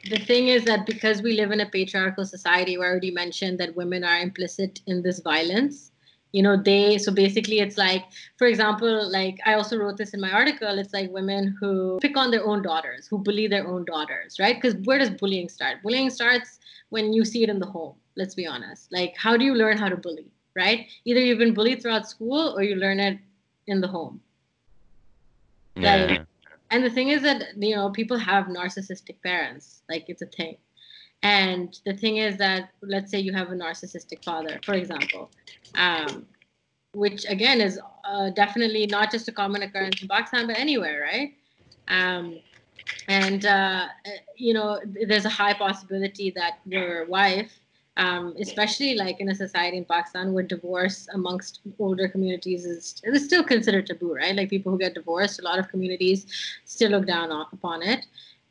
[0.04, 3.58] the thing is that because we live in a patriarchal society, where I already mentioned
[3.58, 5.90] that women are implicit in this violence.
[6.32, 8.04] You know, they so basically, it's like,
[8.36, 10.78] for example, like I also wrote this in my article.
[10.78, 14.54] It's like women who pick on their own daughters, who bully their own daughters, right?
[14.60, 15.82] Because where does bullying start?
[15.82, 16.58] Bullying starts
[16.90, 17.94] when you see it in the home.
[18.16, 18.92] Let's be honest.
[18.92, 20.86] Like, how do you learn how to bully, right?
[21.06, 23.18] Either you've been bullied throughout school or you learn it
[23.66, 24.20] in the home.
[25.76, 26.24] Yeah.
[26.70, 30.56] And the thing is that you know people have narcissistic parents, like it's a thing.
[31.22, 35.30] And the thing is that let's say you have a narcissistic father, for example,
[35.74, 36.26] um,
[36.92, 41.34] which again is uh, definitely not just a common occurrence in Pakistan, but anywhere, right?
[41.88, 42.38] Um,
[43.08, 43.86] and uh,
[44.36, 47.58] you know there's a high possibility that your wife
[47.98, 53.24] um, especially like in a society in Pakistan where divorce amongst older communities is, is
[53.24, 54.34] still considered taboo, right?
[54.34, 56.26] Like people who get divorced, a lot of communities
[56.64, 58.06] still look down on, upon it.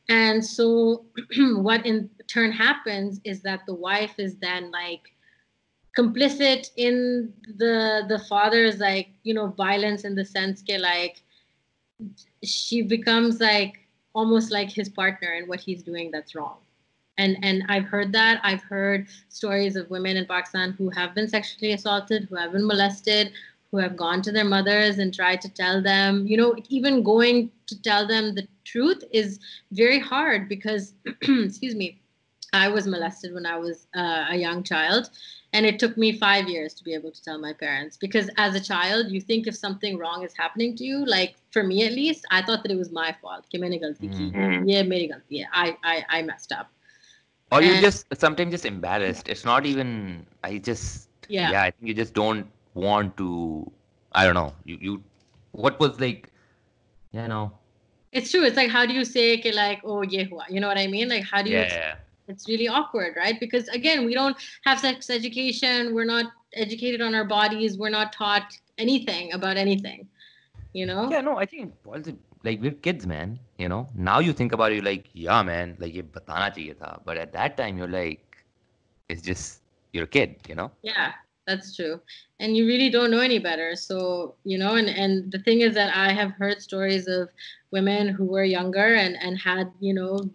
[0.10, 1.06] And so,
[1.38, 5.02] what in turn happens is that the wife is then like
[5.98, 11.24] complicit in the the father's like you know violence in the sense that like
[12.44, 16.58] she becomes like almost like his partner in what he's doing that's wrong
[17.18, 18.40] and and I've heard that.
[18.44, 22.66] I've heard stories of women in Pakistan who have been sexually assaulted, who have been
[22.66, 23.32] molested,
[23.72, 26.26] who have gone to their mothers and tried to tell them.
[26.28, 29.40] You know, even going to tell them the truth is
[29.72, 32.00] very hard because, excuse me,
[32.54, 35.10] I was molested when I was uh, a young child,
[35.54, 38.56] and it took me five years to be able to tell my parents because as
[38.56, 41.94] a child you think if something wrong is happening to you like for me at
[41.94, 43.46] least i thought that it was my fault
[44.10, 44.68] mm-hmm.
[45.30, 46.70] yeah I, I i messed up
[47.52, 49.30] or you just sometimes just embarrassed.
[49.30, 51.52] It's not even i just yeah.
[51.52, 53.72] yeah i think you just don't want to
[54.14, 54.54] i don't know.
[54.66, 55.04] You you
[55.52, 56.32] what was like
[57.12, 57.52] you know?
[58.12, 58.44] It's true.
[58.44, 61.10] It's like how do you say okay, like oh yeah you know what i mean?
[61.10, 61.96] Like how do you yeah.
[62.28, 63.40] it's really awkward right?
[63.40, 65.94] Because again we don't have sex education.
[65.94, 67.78] We're not educated on our bodies.
[67.78, 70.08] We're not taught anything about anything
[70.78, 71.10] you know?
[71.10, 71.74] Yeah no i think
[72.44, 75.76] like we're kids man you know now you think about it you're like yeah man
[75.80, 78.44] like ye batana chahiye tha but at that time you're like
[79.10, 79.62] it's just
[79.94, 80.72] you're a kid you know?
[80.84, 81.14] Yeah
[81.48, 82.02] that's true.
[82.42, 85.74] And you really don't know any better so you know and and the thing is
[85.74, 87.30] that i have heard stories of
[87.72, 90.30] women who were younger and and had you know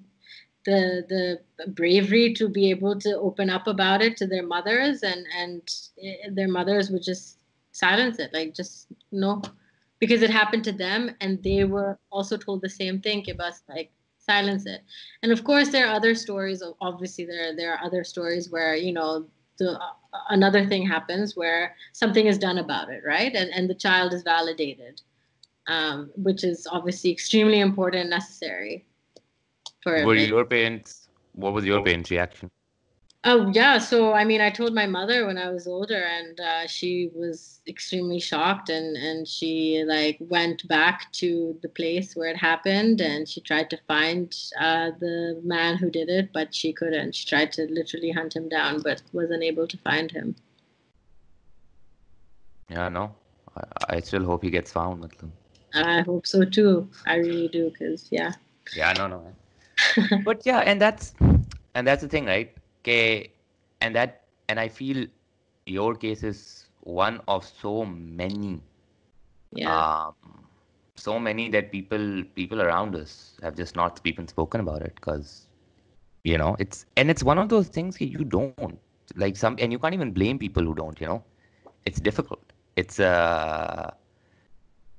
[0.65, 5.27] the the bravery to be able to open up about it to their mothers and
[5.37, 5.63] and
[6.03, 7.39] eh, their mothers would just
[7.73, 9.41] silence it like just no
[10.03, 13.63] because it happened to them and they were also told the same thing give us
[13.69, 14.83] like silence it.
[15.23, 18.93] And of course there are other stories obviously there there are other stories where you
[18.93, 19.25] know
[19.59, 19.93] the uh,
[20.31, 23.33] another thing happens where something is done about it right?
[23.33, 25.01] And and the child is validated
[25.69, 28.85] um, which is obviously extremely important and necessary
[29.85, 32.51] for were your parents what was your parents reaction
[33.25, 36.67] Oh yeah, so I mean, I told my mother when I was older, and uh,
[36.67, 42.37] she was extremely shocked, and and she like went back to the place where it
[42.37, 47.15] happened, and she tried to find uh, the man who did it, but she couldn't.
[47.15, 50.35] She tried to literally hunt him down, but was unable to find him.
[52.69, 53.15] Yeah, no,
[53.57, 55.09] I, I still hope he gets found.
[55.75, 56.89] I hope so too.
[57.07, 58.33] I really do, cause yeah.
[58.75, 59.33] Yeah, no, no.
[60.25, 61.15] but yeah, and that's
[61.77, 62.53] and that's the thing, right?
[62.83, 63.31] Okay,
[63.81, 65.07] and that and I feel
[65.67, 68.61] your case is one of so many.
[69.53, 70.07] Yeah.
[70.07, 70.43] Um,
[70.97, 75.47] so many that people people around us have just not even spoken about it because
[76.25, 78.79] you know it's and it's one of those things that you don't
[79.17, 81.23] like some and you can't even blame people who don't you know
[81.87, 83.91] it's difficult it's uh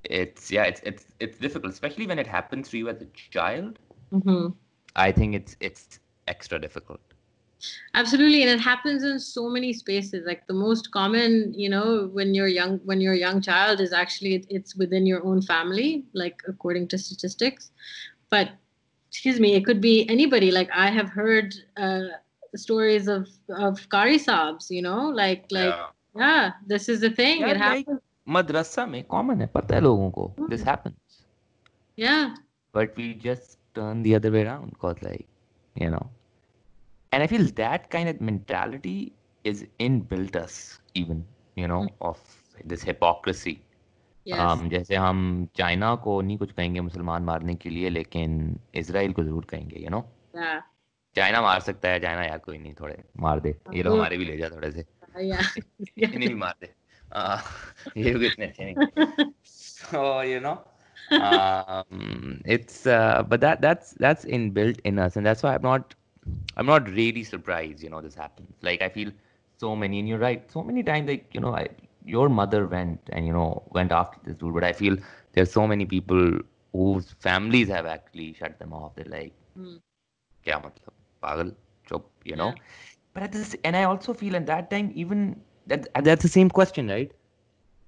[0.03, 3.05] it's yeah it's it's it's difficult especially when it happens to you as a
[3.37, 3.79] child
[4.11, 4.47] mm-hmm.
[4.95, 7.12] i think it's it's extra difficult
[7.93, 12.33] absolutely and it happens in so many spaces like the most common you know when
[12.33, 16.41] you're young when you're a young child is actually it's within your own family like
[16.47, 17.71] according to statistics.
[18.29, 18.51] But
[19.09, 20.51] excuse me it could be anybody.
[20.51, 22.07] Like i have heard uh,
[22.55, 27.41] stories of of kari sabs you know like like yeah, yeah this is the thing.
[27.41, 28.01] Yeah, it happens.
[28.27, 30.33] madrasa mein common hai pata hai logon ko.
[30.49, 30.69] This hmm.
[30.69, 31.23] happens.
[31.95, 32.35] Yeah.
[32.71, 35.27] But we just turn the other way around because like
[35.75, 36.09] you know
[37.13, 38.97] and i feel that kind of mentality
[39.51, 40.55] is inbuilt us
[41.01, 41.23] even
[41.55, 42.09] you know mm.
[42.09, 42.19] of
[42.65, 43.55] this hypocrisy
[44.25, 44.39] yes.
[44.39, 49.23] um, जैसे हम China को नहीं कुछ कहेंगे मुसलमान मारने के लिए लेकिन इसराइल को
[49.23, 50.01] ज़रूर कहेंगे यू नो
[51.15, 54.25] चाइना मार सकता है चाइना यार कोई नहीं थोड़े मार दे ये लोग हमारे भी
[54.25, 54.85] ले जा थोड़े से
[55.21, 56.73] इन्हें भी मार दे
[58.01, 59.31] ये भी इतने अच्छे नहीं
[59.93, 60.57] so you know
[61.11, 65.93] um, it's uh, but that that's that's inbuilt in us and that's why i'm not
[66.57, 68.53] I'm not really surprised, you know, this happens.
[68.61, 69.11] Like I feel
[69.57, 71.67] so many, and you're right, so many times, like you know, I,
[72.05, 74.97] your mother went and you know went after this dude, but I feel
[75.33, 76.39] there's so many people
[76.71, 78.95] whose families have actually shut them off.
[78.95, 79.79] They're like, mm.
[80.45, 81.55] kya matlab, pagal,
[81.87, 82.49] chup, you know.
[82.49, 82.61] Yeah.
[83.13, 86.49] But at this, and I also feel at that time, even that that's the same
[86.49, 87.11] question, right?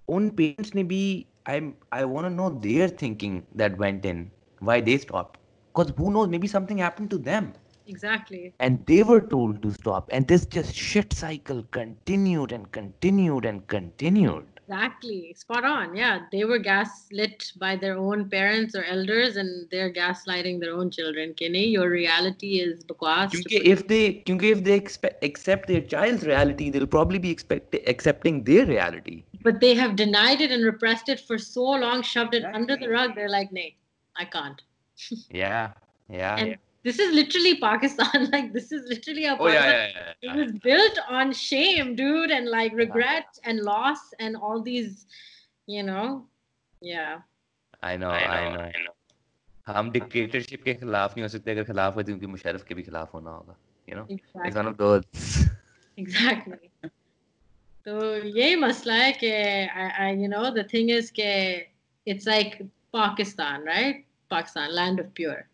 [0.08, 1.28] Own parents may be.
[1.45, 1.76] I'm.
[1.91, 5.39] I want to know their thinking that went in, why they stopped,
[5.74, 6.28] because who knows?
[6.28, 7.54] Maybe something happened to them
[7.87, 8.55] Exactly.
[8.61, 10.09] And they were told to stop.
[10.12, 14.47] And this just shit cycle continued and continued and continued.
[14.71, 19.93] exactly spot on yeah they were gaslit by their own parents or elders and they're
[19.93, 24.75] gaslighting their own children Kenny, your reality is bakwas क्योंकि if they क्योंकि if they
[24.75, 29.97] expect, accept their child's reality they'll probably be expect, accepting their reality but they have
[29.97, 33.53] denied it and repressed it for so long shoved it under the rug they're like
[33.53, 33.77] nay
[34.16, 34.62] i can't
[35.31, 35.73] yeah
[36.09, 36.57] yeah, and yeah.
[36.85, 40.37] this is literally pakistan like this is literally a oh yeah, Pakistan- yeah, yeah, it
[40.37, 45.07] was built on shame dude and like regret and loss and all these
[45.66, 46.07] you know
[46.81, 47.21] yeah
[47.83, 48.97] I know I know I know
[49.69, 52.83] हम dictatorship के खिलाफ नहीं हो सकते अगर खिलाफ हो तो उनके मुशर्रफ के भी
[52.83, 53.57] खिलाफ होना होगा
[53.88, 55.05] you know it's exactly one of those
[56.03, 56.71] exactly
[57.87, 59.31] तो यही मसला है कि
[59.83, 61.31] I, I you know the thing is कि
[62.07, 62.59] it's like
[62.93, 65.49] Pakistan right Pakistan land of pure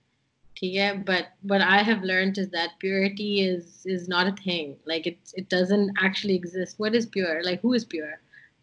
[0.61, 4.71] ठीक है but what I have learned is that purity is is not a thing
[4.93, 8.15] like it it doesn't actually exist what is pure like who is pure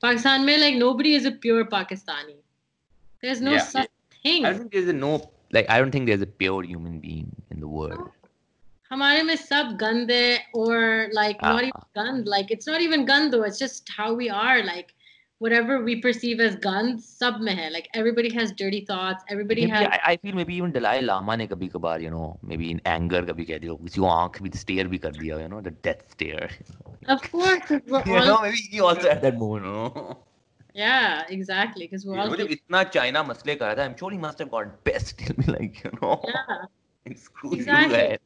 [0.05, 2.37] Pakistan में like nobody is a pure Pakistani
[3.21, 3.67] there's no Yeah.
[3.75, 5.11] such thing I don't think there's a no
[5.57, 8.09] like I don't think there's a pure human being in the world
[8.91, 11.85] हमारे में सब गंद है or like not even Ah.
[11.99, 14.93] gand like it's not even gand though it's just how we are like
[15.38, 19.86] whatever we perceive as guns sub mein like everybody has dirty thoughts everybody maybe, has
[19.86, 23.22] I, I feel maybe even Dalai Lama ne kabhi kabar you know maybe in anger
[23.32, 26.06] kabhi keh diya kisi ko aankh bhi stare bhi kar diya you know the death
[26.16, 26.48] stare
[27.16, 28.32] of course you all...
[28.32, 30.16] know maybe he also had that moment you know
[30.78, 31.86] yeah, exactly.
[31.86, 32.28] Because we're you all.
[32.28, 35.20] Know, itna China masle kar tha, I'm sure he must have got best.
[35.26, 36.22] He'll be like, you know.
[36.24, 37.14] Yeah.
[37.22, 37.96] Screw exactly.
[37.96, 38.18] you, man.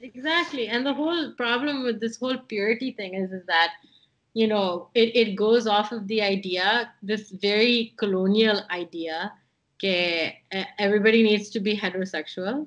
[0.00, 0.66] Exactly.
[0.68, 3.72] And the whole problem with this whole purity thing is, is that
[4.34, 9.32] you know, it, it goes off of the idea, this very colonial idea,
[9.82, 10.32] that
[10.78, 12.66] everybody needs to be heterosexual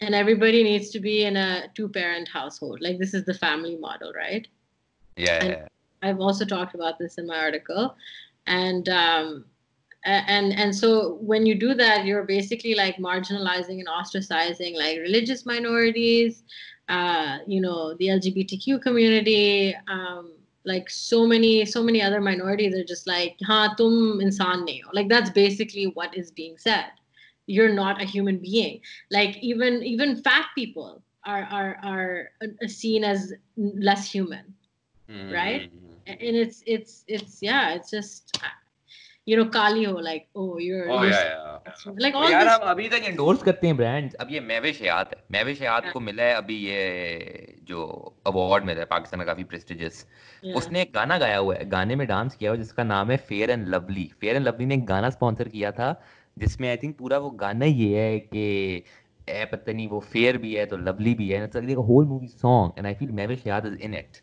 [0.00, 2.80] and everybody needs to be in a two parent household.
[2.80, 4.46] Like, this is the family model, right?
[5.16, 5.66] yeah, And- yeah.
[6.02, 7.96] I've also talked about this in my article,
[8.46, 9.46] and um,
[10.04, 15.46] and and so when you do that, you're basically like marginalizing and ostracizing like religious
[15.46, 16.44] minorities,
[16.90, 20.32] uh, you know, the LGBTQ community, um,
[20.66, 24.90] like so many so many other minorities are just like, "Ha, tum insan nahi ho."
[24.92, 26.90] Like that's basically what is being said.
[27.46, 28.80] You're not a human being.
[29.10, 34.54] Like even even fat people are are are uh, seen as less human
[35.28, 35.62] right?
[35.70, 35.96] Mhm.
[36.06, 38.38] and it's it's it's yeah it's just
[39.30, 41.30] you know kali ho like oh you're, Oh you're yeah,
[41.68, 41.94] yeah.
[42.02, 45.22] like all यार हम अभी तक endorse करते हैं brands अब ये मैविश हयात है।
[45.32, 47.86] मैविश हयात को मिला है अभी ये जो
[48.26, 50.04] अवार्ड मिला है पाकिस्तान का काफ़ी प्रेस्टिजियस
[50.44, 50.56] yeah.
[50.56, 53.16] उसने एक गाना गाया हुआ है। गाने में डांस किया हुआ है जिसका नाम है
[53.30, 55.90] Fair and Lovely Fair and Lovely ने एक गाना स्पॉन्सर किया था
[56.36, 58.44] जिसमें आई थिंक पूरा वो गाना ये है कि
[59.28, 62.28] ए पता नहीं वो फेयर भी है तो लवली भी है। It's like whole movie
[62.28, 64.22] song and I feel Mehwish Hayat is in it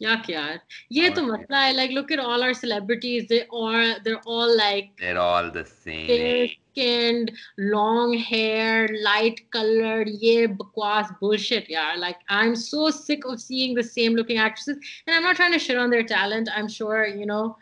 [0.00, 0.58] Yuck, yaar.
[0.88, 1.72] Ye to masla hai.
[1.72, 3.26] Like, look at all our celebrities.
[3.28, 4.90] They are, they're all like.
[4.98, 6.50] They're all the same.
[6.72, 10.08] Skinned, long hair, light colored.
[10.08, 11.96] Yeah, bakwas bullshit, yaar.
[11.98, 14.78] Like, I'm so sick of seeing the same looking actresses.
[15.06, 16.48] And I'm not trying to shit on their talent.
[16.54, 17.56] I'm sure, you know,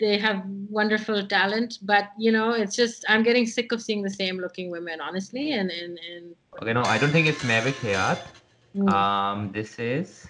[0.00, 4.10] they have wonderful talent but you know it's just i'm getting sick of seeing the
[4.10, 6.34] same looking women honestly and and, and...
[6.60, 8.18] okay no i don't think it's maverick here
[8.76, 8.92] mm.
[8.92, 10.26] um this is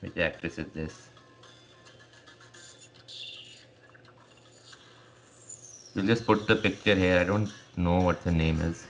[0.00, 1.08] which actress is this?
[5.94, 7.18] We'll just put the picture here.
[7.18, 8.86] I don't know what her name is,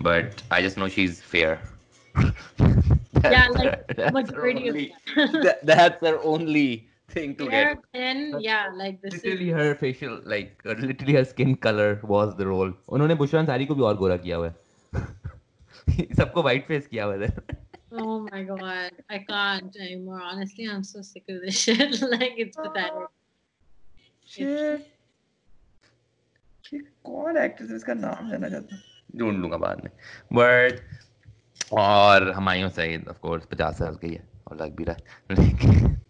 [0.00, 1.60] but I just know she's fair.
[2.16, 5.42] That's Yeah, her- like that's her majority of only- them.
[5.44, 7.84] that- that's her only thing to Fair get.
[8.06, 12.34] and yeah like this is Literally her facial, like uh, literally her skin color was
[12.40, 12.72] the role.
[12.88, 15.04] उन्होंने बुशरा अंसारी को भी और गोरा किया हुआ है
[16.20, 17.30] सबको white face किया हुआ है
[18.25, 20.21] Oh my god I can't anymore.
[20.21, 22.01] Honestly I'm so sick of this shit.
[22.01, 23.07] Like it's pathetic.
[24.27, 24.91] Shit.
[27.05, 28.83] कौन एक्ट्रेस है इसका नाम जानना चाहता हूँ
[29.15, 29.91] ढूंढ लूँगा बाद में।
[30.33, 30.79] बट
[31.73, 35.05] और हमायूं सईद ऑफ़ कोर्स पचास साल की है और लग भी रहा है।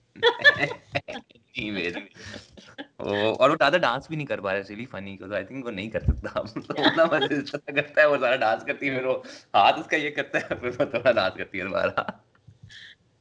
[3.00, 5.90] और वो ज़्यादा डांस भी नहीं कर पा रहे रियली फनी आई थिंक वो नहीं
[5.90, 9.10] कर सकता। मतलब उतना मज़े करता है वो सारा डांस करती है मेरे
[9.56, 12.22] हाथ उसका ये करता है फिर वो थोड़ा डांस करती है दोबारा।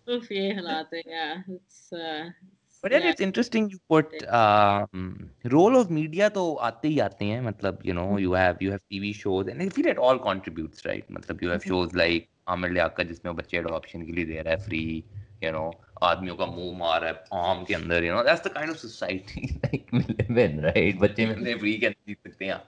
[0.08, 1.90] उफ ये हालात है यार it's
[2.84, 4.10] but it's interesting you put
[5.46, 8.80] role of media तो आते ही आते हैं मतलब you know you have you have
[8.90, 13.38] TV shows and all contributes right मतलब you have shows like Aamir Liaquat जिसमें वो
[13.38, 15.04] बच्चे एडॉप्शन के लिए दे रहा है फ्री
[15.43, 15.69] you know
[16.03, 18.77] आदमियों का मुंह मार रहा है आम के अंदर you know that's the kind of
[18.83, 22.61] society like we live in right बच्चे मिलते हैं free के अंदर जीत सकते हैं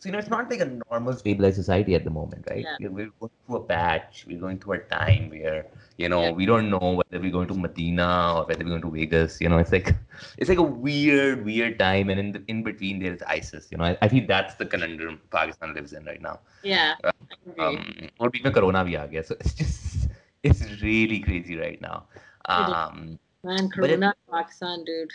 [0.00, 2.64] So, you know, it's not like a normal stabilized society at the moment, right?
[2.64, 2.88] Yeah.
[2.88, 4.20] We're, we're going through a patch.
[4.28, 5.66] We're going through a time where,
[6.02, 6.36] you know, Yeah.
[6.40, 8.06] we don't know whether we're going to Medina
[8.36, 9.40] or whether we're going to Vegas.
[9.40, 9.90] You know, it's like
[10.36, 12.10] it's like a weird, weird time.
[12.14, 13.66] And in the, in between, there's ISIS.
[13.72, 16.38] You know, I, I think that's the conundrum Pakistan lives in right now.
[16.62, 16.94] Yeah.
[17.02, 17.66] I agree.
[17.66, 19.26] Um, और बीच में corona भी आ गया.
[19.32, 20.08] So it's just,
[20.44, 22.04] it's really crazy right now.
[22.45, 25.11] Um, Man, but it- Corona, Pakistan, dude.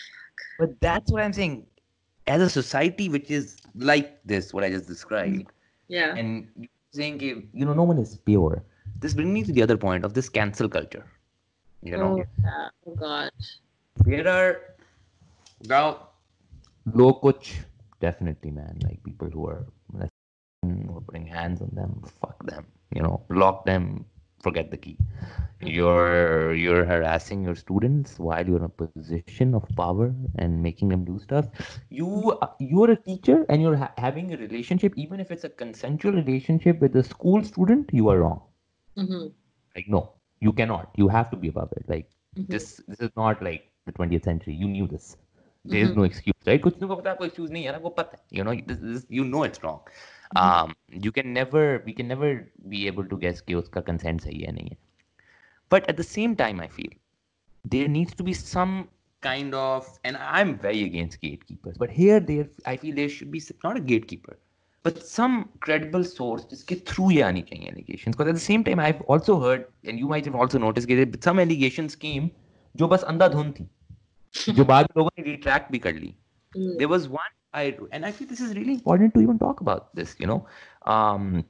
[0.59, 1.67] but that's what I'm saying.
[2.27, 5.51] As a society which is like this, what I just described,
[5.89, 6.15] Yeah.
[6.15, 6.49] and
[6.93, 8.63] saying, you know, no one is pure.
[9.01, 11.07] This brings me to the other point of this cancel culture.
[11.83, 12.69] You know, Oh, yeah.
[12.87, 13.31] Oh, God.
[14.05, 14.61] there are
[15.65, 16.09] now
[16.93, 17.61] low coach
[18.01, 18.79] definitely, man.
[18.85, 22.67] Like people who are are putting hands on them, fuck them.
[22.95, 24.05] You know, lock them
[24.49, 24.97] forget the key.
[25.61, 31.05] You're you're harassing your students while you're in a position of power and making them
[31.05, 31.49] do stuff.
[32.01, 35.01] You you're a teacher and you're ha- having a relationship.
[35.07, 38.43] Even if it's a consensual relationship with a school student you are wrong.
[38.97, 39.27] Mm-hmm.
[39.77, 40.01] like no
[40.47, 40.95] you cannot.
[41.03, 41.89] You have to be above it.
[41.95, 42.53] Like mm-hmm.
[42.53, 44.55] this this is not like the 20th century.
[44.55, 45.17] You knew this.
[45.65, 46.01] There is mm-hmm.
[46.01, 46.63] no excuse right?
[46.63, 46.77] kuch
[47.27, 47.51] excuse
[48.31, 49.81] you know this, this, you know it's wrong.
[50.42, 50.74] um
[51.06, 52.30] you can never we can never
[52.74, 54.78] be able to guess कि उसका consent सही है नहीं है
[55.76, 56.94] but at the same time I feel
[57.76, 58.74] there needs to be some
[59.28, 63.44] kind of and I'm very against gatekeepers but here there I feel there should be
[63.46, 64.36] s- not a gatekeeper
[64.86, 65.36] but some
[65.68, 69.38] credible source जिसके through ये आनी चाहिए allegations because at the same time I've also
[69.44, 72.28] heard and you might have also noticed कि there- some allegations came
[72.82, 76.14] जो बस अंधाधुंध थी जो बाद में लोगों ने रिट्रैक्ट भी कर ली
[76.58, 76.74] Mm.
[76.80, 79.96] there was one I and I feel this is really important to even talk about
[79.96, 80.16] this.
[80.20, 80.48] You know,
[80.86, 81.46] um,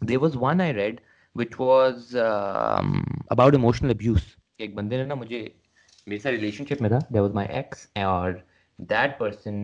[0.00, 1.00] there was one I read
[1.34, 4.36] which was um, about emotional abuse.
[4.60, 5.40] एक बंदे ने ना मुझे
[6.08, 8.42] मेरे साथ relationship में था there was my ex और
[8.78, 9.58] that person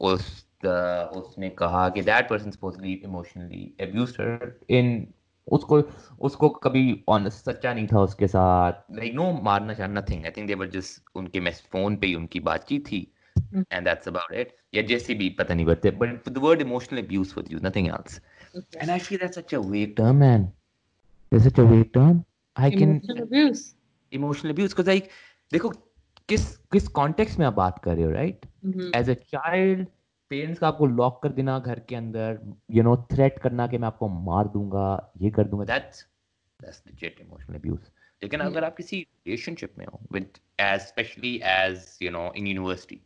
[0.00, 0.28] उस
[0.64, 0.76] the,
[1.20, 5.06] उसने कहा कि that person supposedly emotionally abused her in
[5.52, 5.82] उसको
[6.20, 10.46] उसको कभी ऑनेस्ट सच्चा नहीं था उसके साथ लाइक नो मारना चाहना nothing I think
[10.48, 13.06] they were just उनके मैस फोन पे ही उनकी बातचीत थी
[13.71, 17.33] and that's about it या जैसे भी पता नहीं but but the word emotional abuse
[17.39, 18.19] was used nothing else
[18.55, 18.79] Okay.
[18.83, 20.45] and I feel that's such a vague term man
[21.31, 22.23] it's such a vague term
[22.55, 23.63] I emotional can Emotional abuse.
[24.13, 25.11] emotional abuse because like
[25.51, 25.69] देखो
[26.29, 28.89] किस किस context में आप बात कर रहे हो right Mhm.
[28.95, 29.85] As a child
[30.31, 32.39] parents का आपको लॉक कर देना घर के अंदर
[32.77, 34.87] यू नो थ्रेट करना कि मैं आपको मार दूँगा
[35.21, 36.05] ये कर दूँगा that's
[36.59, 37.85] that's legit emotional abuse
[38.21, 42.99] लेकिन अगर आप किसी रिलेशनशिप में हो with as especially as you know in university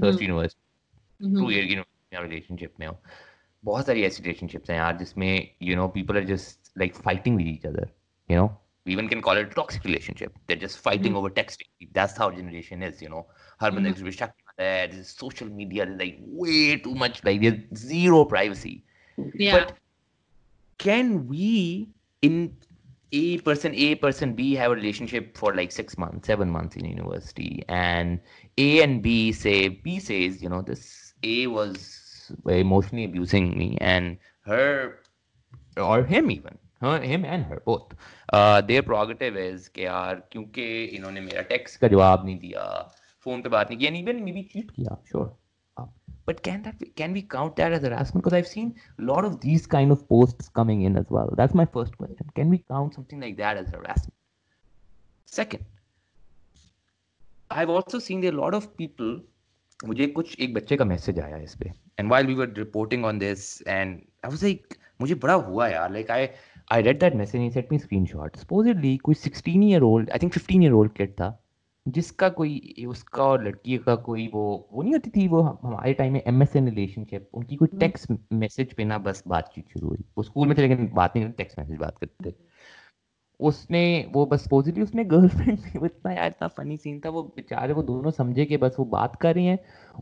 [0.00, 0.28] first Mhm.
[0.28, 1.40] University Mhm.
[1.40, 2.98] To year university relationship में हो
[3.64, 7.46] बहुत सारी ऐसी रिलेशनशिप्स हैं यार जिसमें you know people are just like fighting with
[7.46, 7.90] each other
[8.30, 10.30] you no we even can call it a toxic relationship.
[10.46, 11.68] They're just fighting over texting.
[11.98, 13.20] That's how generation is, you know.
[13.60, 13.88] हर बंदे Mhm.
[13.88, 14.88] एक दूसरे को शक करता है.
[14.90, 15.84] This is social media.
[15.84, 16.56] There's like way
[16.86, 17.20] too much.
[17.28, 18.72] Like there's zero privacy.
[19.18, 19.54] Yeah.
[19.54, 19.70] But
[20.80, 21.52] can we,
[22.22, 22.56] in
[23.12, 26.86] A person A, person B, have a relationship for like six months, seven months in
[26.86, 28.20] university, and
[28.56, 34.18] A and B say B says, you know, this A was emotionally abusing me, and
[34.46, 35.00] her
[35.76, 37.92] or him even her, him and her both
[38.32, 42.64] uh, their prerogative is कि यार क्योंकि इन्होंने मेरा text का जवाब नहीं दिया
[43.24, 45.45] phone पे बात नहीं की and even maybe cheat किया sure Uh,
[46.26, 49.24] but can that be, can we count that as harassment because I've seen a lot
[49.24, 52.58] of these kind of posts coming in as well that's my first question can we
[52.58, 54.14] count something like that as harassment
[55.26, 55.64] second
[57.50, 59.20] I've also seen there are a lot of people
[59.86, 63.18] मुझे कुछ एक बच्चे का message आया इस पे and while we were reporting on
[63.22, 63.46] this
[63.76, 66.20] and I was like मुझे बड़ा हुआ यार like I
[66.76, 70.20] I read that message and he sent me screenshot supposedly कोई 16 year old I
[70.24, 71.30] think 15 year old kid था
[71.87, 76.13] जिसका कोई उसका और लड़की का कोई वो वो नहीं होती थी वो हमारे टाइम
[76.13, 79.87] में एम एस एन रिलेशनशिप उनकी कोई हम्म। टेक्स्ट मैसेज पे ना बस बातचीत शुरू
[79.87, 82.35] हुई। वो स्कूल में थे लेकिन बात नहीं टेक्स्ट मैसेज बात करते थे।
[83.39, 87.73] उसने वो बस सपोजिटली उसने गर्लफ्रेंड वो इतना यार इतना फनी सीन था वो बेचारे
[87.73, 89.59] वो दोनों समझे कि बस वो बात कर रही हैं।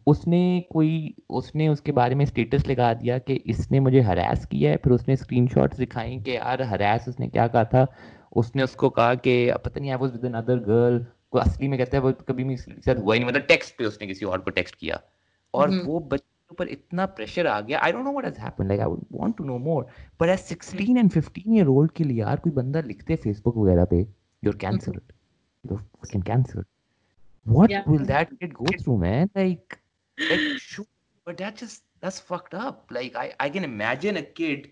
[0.07, 4.77] उसने कोई उसने उसके बारे में स्टेटस लगा दिया कि इसने मुझे हरास किया है
[4.77, 7.87] फिर उसने स्क्रीनशॉट्स दिखाई कि यार हरास उसने क्या कहा था?
[8.35, 11.05] उसने उसको कहा कि पता नहीं I was with another girl
[11.35, 13.77] को असली में कहता है वो कभी भी इसके साथ हुआ ही नहीं। मतलब टेक्स्ट
[13.77, 14.99] पे उसने किसी और को टेक्स्ट किया।
[15.53, 18.39] और हम्म। वो बच्चे के ऊपर इतना प्रेशर आ गया। I don't know what has
[18.39, 19.87] happened like I would want to know more
[20.21, 23.85] but as 16 and 15 year old के लिए यार कोई बंदा लिखते फेसबुक वगैरह
[23.85, 23.99] पे
[24.43, 25.01] you are cancelled
[25.65, 26.65] you are fucking cancelled
[27.45, 27.83] what Yeah.
[27.87, 29.29] will that kid go through man?
[29.35, 29.73] Like
[30.17, 30.87] like shoot
[31.27, 32.95] but that just that's fucked up.
[32.97, 34.65] Like i i can imagine a kid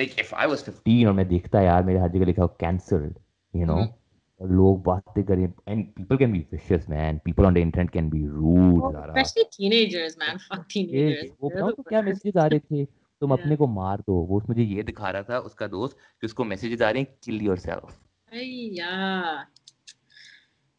[0.00, 3.18] like if i was 15 और मैं देखता यार मेरे हर जगह लिखा cancelled
[3.54, 3.78] you know?
[3.82, 3.94] Mhm.
[4.40, 8.26] लोग बातें करें and people can be vicious man people on the internet can be
[8.26, 12.84] rude especially teenagers man fuck teenagers वो बताओ तो क्या मैसेजेस आ रहे थे?
[12.84, 13.40] तुम yeah.
[13.40, 16.82] अपने को मार दो। वो मुझे ये दिखा रहा था उसका दोस्त कि उसको मैसेजेस
[16.82, 17.98] आ रहे हैं kill yourself
[18.32, 18.90] Aiah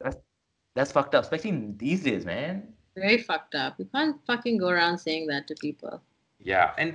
[0.02, 1.52] that's fucked up especially
[1.82, 2.62] these days man
[2.98, 6.00] very fucked up you can't fucking go around saying that to people
[6.46, 6.94] yeah and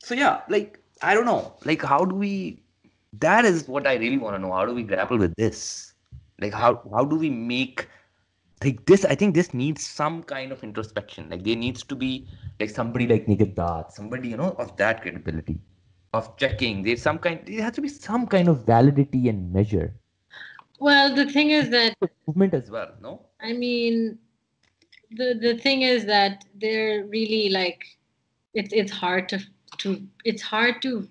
[0.00, 1.36] so yeah like I don't know
[1.66, 2.34] like how do we
[3.14, 4.52] that is what i really want to know.
[4.52, 5.94] How do we grapple with this?
[6.40, 7.88] Like how how do we make
[8.64, 11.28] like this i think this needs some kind of introspection.
[11.30, 12.26] Like there needs to be
[12.60, 15.58] like somebody like Niket Datt, somebody you know of that credibility
[16.14, 16.82] of checking.
[16.82, 19.94] There's some kind there has to be some kind of validity and measure.
[20.78, 21.96] Well the thing is that
[22.26, 23.26] movement as well no?
[23.40, 24.18] I mean
[25.10, 27.84] the the thing is that they're really like
[28.54, 29.40] it's it's hard to
[29.78, 31.08] to it's hard to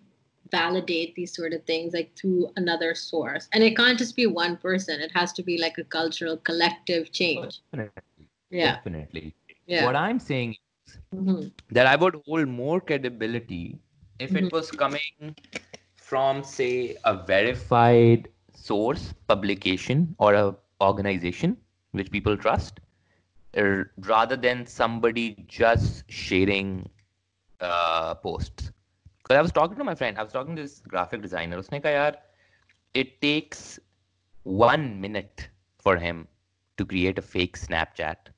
[0.52, 3.48] validate these sort of things like through another source.
[3.54, 5.02] And it can't just be one person.
[5.02, 7.62] It has to be like a cultural collective change.
[7.72, 8.30] Definitely.
[8.50, 8.76] yeah.
[8.76, 9.36] Definitely.
[9.68, 9.86] Yeah.
[9.86, 11.48] What i'm saying is mm-hmm.
[11.72, 13.78] that i would hold more credibility
[14.20, 14.46] if mm-hmm.
[14.46, 15.36] it was coming
[15.96, 21.58] from say a verified source publication or a organization
[21.92, 22.80] which people trust
[23.58, 26.90] er, rather than somebody just sharing
[27.60, 28.72] uh, posts
[29.28, 31.58] because I was talking to my friend, I was talking to this graphic designer.
[31.60, 32.18] उसने कहा यार,
[32.96, 33.80] it takes
[34.46, 35.50] one minute
[35.86, 36.28] for him
[36.78, 38.30] to create a fake Snapchat,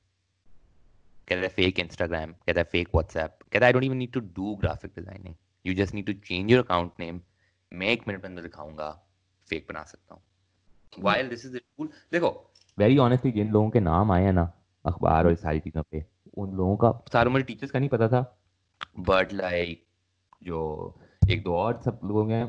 [1.26, 3.30] get a fake Instagram, get a fake WhatsApp.
[3.52, 5.36] Get I don't even need to do graphic designing.
[5.64, 7.20] You just need to change your account name.
[7.72, 8.88] मैं एक minute में अंदर दिखाऊँगा
[9.50, 12.30] fake बना सकता हूँ while this is tool देखो
[12.78, 14.42] very honestly जिन लोगों के नाम आए हैं ना
[14.84, 16.04] अखबार और सारी चीज़ों पे
[16.38, 18.22] उन लोगों का सारे मुझे टीचर्स का नहीं पता था
[19.10, 19.86] बट लाइक
[20.42, 22.44] जो एक दो और सब लोगों के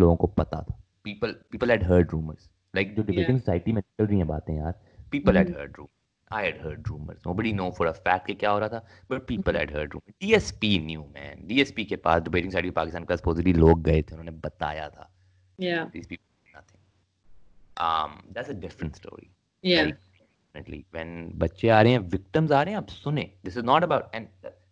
[0.00, 4.06] लोगों को पता था। People people had heard rumours like जो डिबेटिंग सोसाइटी में चल
[4.06, 5.86] रही हैं बातें यार people had heard room
[6.32, 9.26] I had heard rumours nobody know for a fact कि क्या हो रहा था but
[9.26, 13.52] people had heard rumours DSP new man DSP के पास डिबेटिंग सोसाइटी पाकिस्तान का सपोजिटली
[13.52, 15.12] लोग गए थे उन्होंने बताया था।
[15.60, 15.90] Yeah.
[17.78, 19.26] um, that's a different story.
[19.66, 19.92] Yeah.
[20.56, 23.32] Like, when बच्चे आ रहे हैं victims आ रहे हैं अब सुने.
[23.46, 24.24] This is not about and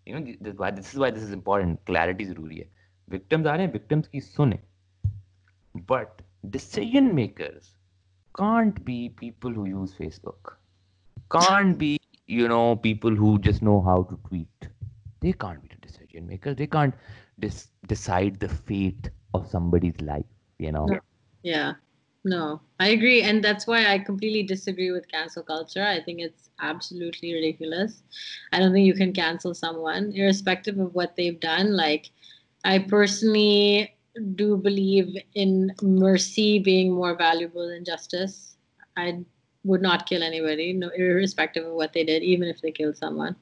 [0.07, 1.81] you know this, why this is why this is important.
[1.91, 2.69] Clarity zaruri hai
[3.17, 4.59] victims aa rahe victims ki sune
[5.93, 6.23] but
[6.57, 7.75] decision makers
[8.41, 10.55] can't be people who use facebook.
[11.39, 11.93] Can't be
[12.27, 14.71] you know people who just know how to tweet.
[15.21, 16.57] They can't be the decision makers.
[16.57, 16.95] They can't
[17.47, 20.27] dis- decide the fate of somebody's life
[20.59, 20.87] you know?
[21.43, 21.75] Yeah
[22.27, 23.23] no, I agree.
[23.23, 25.85] And that's why I completely disagree with cancel culture.
[25.85, 28.03] I think it's absolutely ridiculous.
[28.53, 31.77] I don't think you can cancel someone, irrespective of what they've done.
[31.77, 32.11] Like,
[32.65, 33.95] I personally
[34.35, 38.57] do believe in mercy being more valuable than justice.
[38.97, 39.25] I
[39.63, 43.37] would not kill anybody, no, irrespective of what they did, even if they killed someone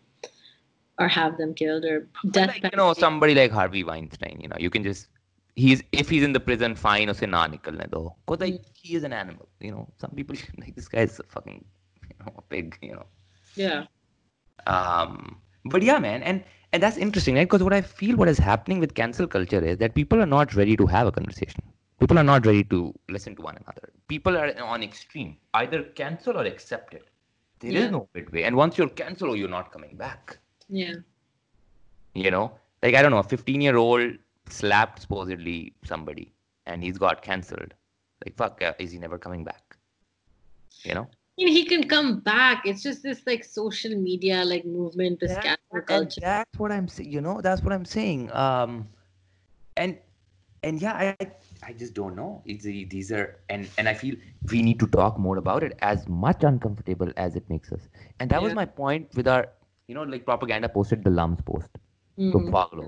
[0.98, 2.48] or have them killed or death.
[2.62, 5.08] Like, you know, somebody like Harvey Weinstein, you know, you can just
[5.56, 7.08] he's if he's in the prison, fine.
[7.08, 8.10] Or say na nikalne do.
[8.26, 8.64] Cause like mm.
[8.74, 9.48] he is an animal.
[9.60, 11.64] You know, some people like this guy is a fucking
[12.02, 12.78] you know a pig.
[12.82, 13.06] You know.
[13.54, 13.84] Yeah.
[14.66, 15.40] Um.
[15.66, 17.46] But yeah, man, and and that's interesting, right?
[17.48, 20.54] Because what I feel what is happening with cancel culture is that people are not
[20.54, 21.62] ready to have a conversation.
[22.00, 23.90] People are not ready to listen to one another.
[24.08, 27.08] People are on extreme, either cancel or accept it.
[27.60, 27.84] There yeah.
[27.84, 28.42] is no midway.
[28.42, 30.36] And once you're canceled, you're not coming back.
[30.68, 30.94] Yeah.
[32.14, 32.52] You know,
[32.82, 34.18] like I don't know, a 15 year old
[34.48, 36.32] slapped supposedly somebody
[36.66, 37.74] and he's got cancelled.
[38.24, 39.76] Like fuck, uh, is he never coming back?
[40.82, 41.08] You know.
[41.38, 42.64] I mean, he can come back.
[42.64, 46.20] It's just this like social media like movement, this cancel culture.
[46.20, 47.10] That's what I'm saying.
[47.10, 48.30] You know, that's what I'm saying.
[48.32, 48.88] Um,
[49.76, 49.98] and
[50.62, 51.26] and yeah, I
[51.66, 52.40] I just don't know.
[52.44, 54.14] It's, these are and and I feel
[54.50, 55.76] we need to talk more about it.
[55.80, 57.88] As much uncomfortable as it makes us,
[58.20, 58.44] and that yeah.
[58.44, 59.48] was my point with our,
[59.88, 61.68] you know, like propaganda posted the Lums post.
[62.16, 62.86] Mm-hmm.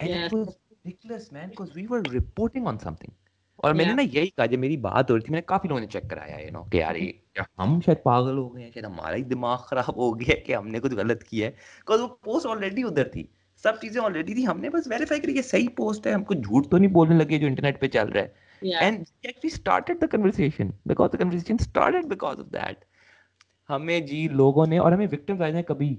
[0.00, 0.26] And yeah.
[0.26, 0.56] it was
[0.88, 3.16] ridiculous man because we were reporting on something.
[3.64, 5.86] और मैंने ना यही कहा जब मेरी बात हो रही थी मैंने काफ़ी लोगों ने
[5.86, 9.14] चेक कराया यू नो कि यार ये हम शायद पागल हो गए हैं शायद हमारा
[9.16, 12.82] ही दिमाग खराब हो गया कि हमने कुछ गलत किया है। बिकॉज़ वो पोस्ट ऑलरेडी
[12.82, 13.28] उधर थी।
[13.64, 16.78] सब चीज़ें ऑलरेडी थी। हमने बस वेरीफाई करी ये सही पोस्ट है हमको झूठ तो
[16.78, 18.34] नहीं बोलने लगे जो इंटरनेट पे चल रहा है।
[18.82, 22.84] And actually started the conversation because the conversation started because of that
[23.68, 25.90] हमें जी लोगों ने और हमें विक्टिम्स आए हैं कभी।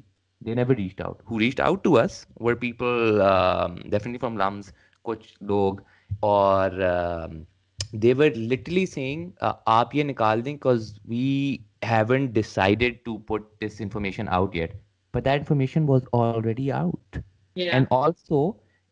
[0.42, 4.72] They never reached out who reached out to us were people um, definitely from lums
[5.06, 5.82] कुछ लोग
[6.24, 7.46] और um,
[7.94, 13.44] they were literally saying uh, आप ये निकाल दें because we haven't decided to put
[13.60, 14.76] this information out yet
[15.14, 17.22] but that information was already out
[17.56, 17.78] yeah.
[17.78, 18.42] and also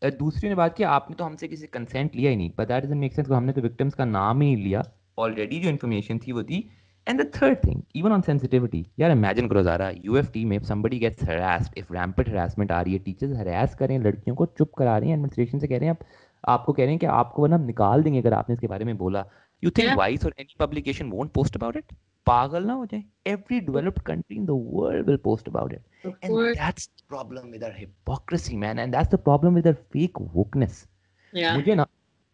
[0.05, 2.85] uh, दूसरी ने बात की आपने तो हमसे किसी कंसेंट लिया ही नहीं but that
[2.85, 4.83] doesn't make sense हमने तो victims का नाम ही नहीं लिया
[5.17, 6.69] ऑलरेडी जो इन्फॉर्मेशन थी वो थी
[7.07, 11.23] and the third thing even on sensitivity यार इमेजिन करो ज़ारा यूएफटी में somebody gets
[11.23, 14.73] harassed if rampant harassment आ रही है टीचर्स हरास कर रहे हैं लड़कियों को चुप
[14.77, 16.05] करा रहे हैं एडमिनिस्ट्रेशन से कह रहे हैं आप
[16.43, 19.25] आपको कह रहे हैं कि आपको वरना निकाल देंगे अगर आपने इसके बारे में बोला।
[19.63, 21.93] यू थिंक वाइस और any publication won't post about it
[22.27, 26.35] पागल ना हो जाए। Every developed country in the world will post about it and
[26.35, 30.85] that's the problem with our hypocrisy man and that's the problem with our fake wokeness
[31.33, 31.87] मुझे ना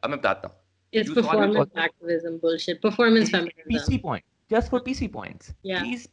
[0.04, 0.62] अब मैं बताता हूँ।
[0.94, 2.80] It's performance activism bullshit.
[2.82, 3.70] Performance feminism.
[3.70, 4.24] PC point.
[4.53, 5.55] Just for PC points.
[5.63, 5.83] Yeah.
[5.83, 6.09] Please.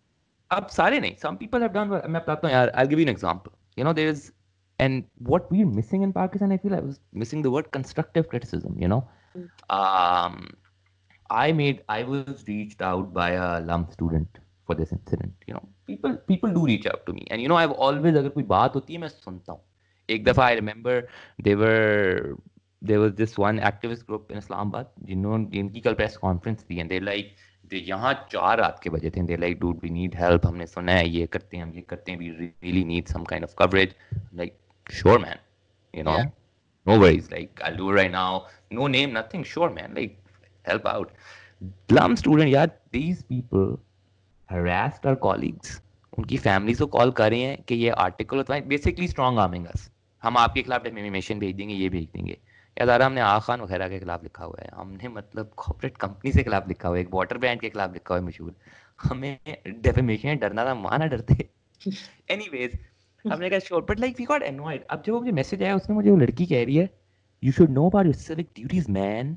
[0.51, 1.15] अब सारे नहीं.
[1.19, 1.89] Some people have done.
[1.89, 2.71] मैं बताता हूँ यार.
[2.75, 3.53] I'll give you an example.
[3.77, 4.31] You know there is
[4.79, 8.75] and what we're missing in Pakistan, I feel I was missing the word constructive criticism,
[8.77, 9.07] you know.
[9.35, 9.49] Mm.
[9.69, 10.49] Um,
[11.29, 14.27] I made I was reached out by a LUM student
[14.65, 15.33] for this incident.
[15.47, 17.25] You know, people people do reach out to me.
[17.31, 19.61] And you know, I've always अगर कोई बात होती है मैं सुनता हूँ.
[20.09, 21.07] एक दफ़ा I remember
[21.41, 22.37] they were
[22.81, 26.89] there was this one activist group in Islamabad जिन्होंने जिनकी कल press conference थी and
[26.89, 30.66] they like they यहाँ चार रात के बजे थे like dude we need help हमने
[30.66, 33.54] सुना है ये करते हैं हम ये करते हैं we really need some kind of
[33.58, 33.94] coverage
[34.34, 34.58] like
[34.92, 35.36] sure man
[35.98, 36.18] you know
[36.86, 38.40] no worries like I do right now
[38.72, 40.18] no name nothing sure man like
[40.68, 41.10] help out
[41.92, 43.78] Glum student यार these people
[44.52, 45.82] harassed our colleagues
[46.18, 49.66] उनकी family को call कर रहे हैं कि ये article basically strong arming
[50.22, 52.38] हम आपके खिलाफ डेफेमेशन भेज देंगे ये भेज देंगे।
[52.80, 56.32] या दारा हमने आ खान वगैरह के खिलाफ लिखा हुआ है। हमने मतलब कॉर्पोरेट कंपनी
[56.32, 58.54] से खिलाफ लिखा हुआ है एक वाटर ब्रांड के खिलाफ लिखा हुआ है मशहूर।
[58.98, 59.38] हमें
[59.82, 61.48] डेफेमेशन डरना था माना डरते।
[62.30, 62.78] एनीवेज
[63.24, 66.10] हमने कहा sure but like we got annoyed अब जब मुझे मैसेज आया उसमें मुझे
[66.10, 66.88] वो लड़की कह रही है
[67.42, 69.36] you should know about your civic duties man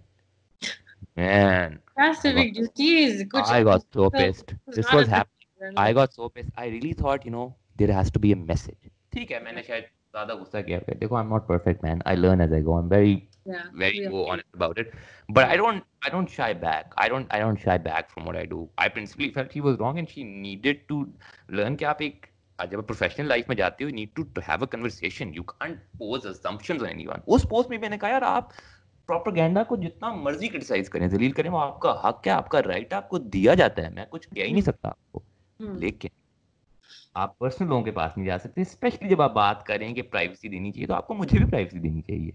[1.18, 1.80] man.
[2.20, 3.24] civic duties?
[3.24, 4.54] good i got so pissed.
[4.68, 6.50] this was happening i got so pissed.
[6.58, 7.44] I really thought you know
[7.78, 8.90] there has to be a message.
[9.14, 12.42] ठीक है मैंने शायद ज़्यादा गुस्सा किया। देखो I am not perfect man I learn
[12.42, 13.16] as I go I am very
[13.52, 14.92] very go honest about it.
[15.32, 16.84] But i don't i don't shy back.
[17.04, 18.62] I don't i don't shy back from what i do.
[18.86, 21.00] I principally felt he was wrong and she needed to
[21.60, 22.26] learn कि आप एक
[22.72, 26.28] जब professional life में जाते हो you need to have a conversation you can't pose
[26.28, 28.52] assumptions on anyone उस post में मैंने कहा यार आप
[29.08, 33.20] प्रोपेगेंडा को जितना मर्ज़ी क्रिटिसाइज करें जलील करें वो आपका हक है आपका राइट आपको
[33.20, 35.24] दिया जाता है। मैं कुछ कह ही नहीं सकता आपको।
[35.62, 36.12] हम्म। लेकिन
[37.16, 40.50] आप पर्सनल लोगों के पास नहीं जा सकते स्पेशली जब आप बात करें कि प्राइवेसी
[40.50, 42.34] देनी चाहिए तो आपको मुझे भी प्राइवेसी देनी चाहिए।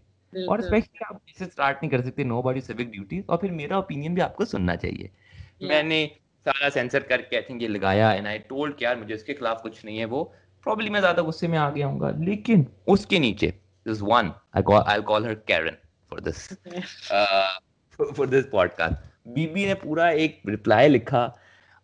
[0.48, 3.78] और स्पेशली आप इसे स्टार्ट नहीं कर सकते नो बॉडी सिविक ड्यूटीज़ और फिर मेरा
[3.78, 5.10] ओपिनियन भी आपको सुनना चाहिए।
[5.68, 6.04] मैंने
[6.46, 9.62] सारा सेंसर करके आई थिंक ये लगाया एंड आई टोल्ड कि यार मुझे इसके खिलाफ
[9.62, 10.22] कुछ नहीं है वो।
[10.64, 13.46] प्रॉब्ली मैं ज़्यादा गुस्से में आ गया हूँ लेकिन उसके नीचे
[13.86, 15.76] this one I call I call her Karen
[16.10, 16.48] for this
[18.16, 21.22] for this podcast बीबी ने पूरा एक रिप्लाई लिखा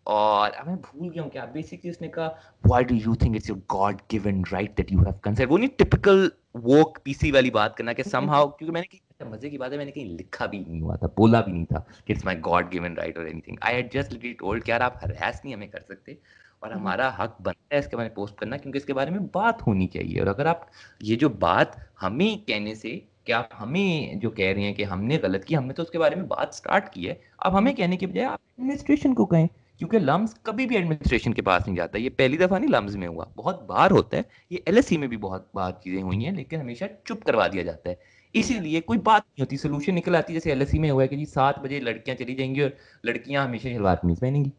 [0.07, 1.45] और अब मैं भूल गया हूँ क्या?
[1.45, 2.27] बेसिकली उसने कहा
[2.65, 5.69] why do you think it's your god given right that you have concern वो नहीं
[5.77, 6.31] टिपिकल
[6.65, 9.77] वोक पीसी वाली बात करना कि समहाउ क्योंकि मैंने कहीं अच्छा मज़े की बात है
[9.77, 12.69] मैंने कहीं लिखा भी नहीं हुआ था बोला भी नहीं था कि it's my god
[12.69, 15.69] given right और anything I had just literally told कि यार आप हरास नहीं हमें
[15.69, 16.17] कर सकते
[16.63, 19.25] और हम्म। हमारा हक बनता है इसके बारे में पोस्ट करना क्योंकि इसके बारे में
[19.27, 20.67] बात होनी चाहिए। और अगर आप
[21.03, 22.91] ये जो बात हमें कहने से
[23.25, 26.15] कि आप हमें जो कह रहे हैं कि हमने गलत किया हमने तो उसके बारे
[26.15, 29.47] में बात स्टार्ट की है अब हमें कहने के बजाय आप एडमिनिस्ट्रेशन को कहें।
[29.79, 33.07] क्योंकि लम्स कभी भी एडमिनिस्ट्रेशन के पास नहीं जाता। ये पहली दफ़ा नहीं लम्स में
[33.07, 36.59] हुआ। बहुत बार होता है। ये एलएससी में भी बहुत बार चीज़ें हुई हैं लेकिन
[36.59, 37.99] हमेशा चुप करवा दिया जाता है।
[38.35, 41.25] इसीलिए कोई बात नहीं होती। सोल्यूशन निकल आती जैसे एलएससी में हुआ है कि जी
[41.25, 44.51] सात बजे लड़कियाँ चली जाएँगी और लड़कियाँ हमेशा शलवार कमीज पहनेंगी।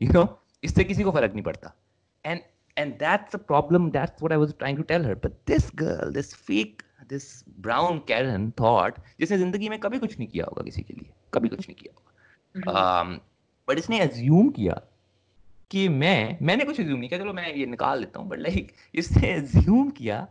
[0.00, 0.26] यू नो
[0.62, 1.74] इससे किसी को फ़र्क नहीं पड़ता।
[2.24, 2.40] And
[2.76, 6.12] and that's a problem that's what I was trying to tell her but this girl
[6.12, 7.24] this fake this
[7.60, 11.48] brown Karen thought जिसने ज़िंदगी में कभी कुछ नहीं किया होगा किसी के लिए। कभी
[11.48, 13.20] कुछ नहीं किया होगा।
[13.68, 14.80] बट इसने एज्यूम किया
[15.70, 18.72] कि मैं मैंने कुछ एज्यूम नहीं किया। चलो मैं ये निकाल लेता हूँ बट लाइक
[18.94, 20.26] इसने एज्यूम किया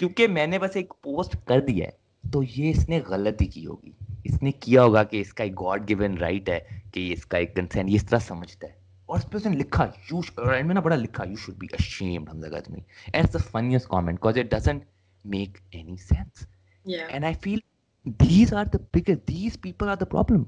[0.00, 3.94] क्योंकि मैंने बस एक पोस्ट कर दिया है तो ये इसने गलती की होगी।
[4.26, 7.96] इसने किया होगा कि इसका एक गॉड गिवन राइट है कि इसका एक कंसर्न ये
[7.96, 8.74] इस तरह समझता है।
[9.08, 12.28] और उस पर उसने लिखा यू एंड में ना बड़ा लिखा you should be ashamed
[12.28, 12.78] Hamza Ghazmi
[13.14, 14.82] and it's the funniest comment because it doesn't
[15.24, 16.46] make any sense
[16.86, 17.62] and I feel
[18.06, 20.42] these are the biggest these people are the problem.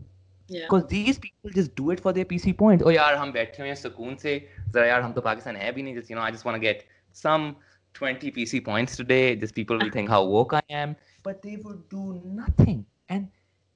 [0.48, 2.84] because these people just do it for their PC points.
[2.86, 4.40] Oh यार हम बैठे हुए हैं सुकून से
[4.74, 6.64] जरा यार हम तो पाकिस्तान है भी नहीं just you know I just want to
[6.66, 7.56] get some
[7.94, 9.36] 20 PC points today.
[9.36, 12.86] Just people will think how woke I am, but they would do nothing.
[13.10, 13.30] And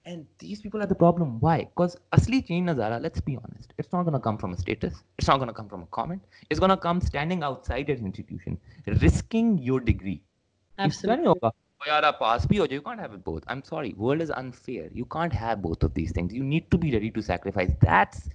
[0.06, 1.40] and these people are the problem.
[1.40, 1.58] Why?
[1.66, 5.04] Because asli change nazara, let's be honest, it's not gonna come from a status.
[5.18, 6.22] It's not gonna come from a comment.
[6.50, 8.58] It's gonna come standing outside an institution,
[9.02, 10.22] risking your degree.
[10.80, 11.52] Absolutely.
[11.88, 14.22] यार आप पास भी हो जाए you can't have it both I am sorry world
[14.22, 17.22] is unfair you can't have both of these things you need to be ready to
[17.32, 18.30] sacrifice that's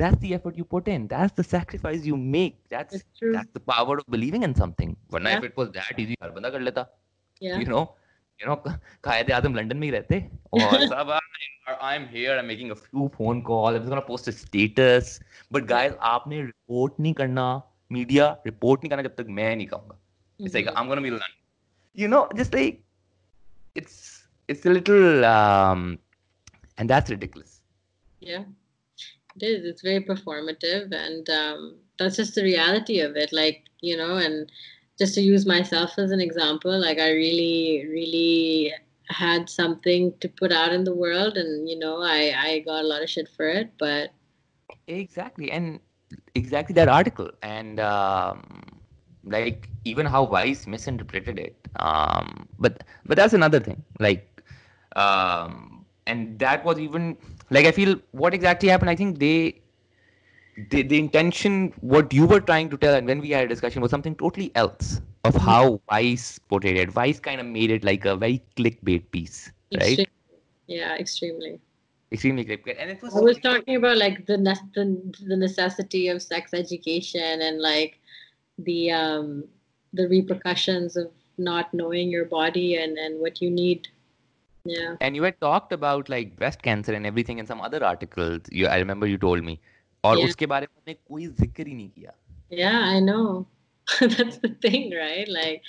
[0.00, 3.94] that's the effort you put in that's the sacrifice you make that's that's the power
[4.00, 5.38] of believing in something वरना yeah.
[5.38, 6.84] if it was that easy हर बंदा कर लेता
[7.42, 7.62] yeah.
[7.62, 7.84] you know
[8.40, 8.56] you know
[9.04, 10.20] कायदे आजम London में ही रहते
[10.54, 11.18] और सब
[11.84, 15.14] I'm here I'm making a few phone calls I'm just gonna post a status
[15.56, 17.46] but guys आपने report नहीं करना
[17.90, 19.98] media report नहीं करना जब तक मैं नहीं कहूँगा
[20.40, 21.38] it's like I'm gonna be London
[21.96, 22.82] you know just like
[23.75, 25.99] it's it's a little um
[26.77, 27.61] and that's ridiculous.
[28.19, 28.43] Yeah.
[29.35, 29.65] It is.
[29.65, 34.51] It's very performative and um that's just the reality of it like you know and
[35.01, 38.73] just to use myself as an example, like I really, really
[39.09, 42.87] had something to put out in the world, and you know, I I got a
[42.87, 44.11] lot of shit for it, but
[44.87, 45.79] exactly, and
[46.35, 48.43] exactly that article, and um,
[49.23, 51.55] like even how Vice misinterpreted it.
[51.77, 53.83] Um, but but that's another thing.
[53.99, 54.41] Like,
[54.95, 57.17] um, and that was even
[57.49, 58.89] like I feel what exactly happened.
[58.89, 59.61] I think they
[60.69, 63.81] the, the intention, what you were trying to tell, and when we had a discussion,
[63.81, 65.45] was something totally else of mm-hmm.
[65.45, 66.91] how Vice portrayed it.
[66.91, 70.07] Vice kind of made it like a very clickbait piece, right?
[70.67, 71.59] Yeah, extremely.
[72.11, 73.15] Extremely clickbait, and it was.
[73.15, 78.00] I was talking about like the, ne- the the necessity of sex education and like
[78.60, 79.44] the um
[79.92, 83.88] the repercussions of not knowing your body and and what you need
[84.64, 88.40] yeah and you had talked about like breast cancer and everything in some other articles
[88.50, 89.58] you i remember you told me
[90.04, 90.28] और yeah.
[90.28, 92.12] उसके बारे में कोई जिक्र ही नहीं किया
[92.50, 93.46] yeah i know
[94.00, 95.62] that's the thing right like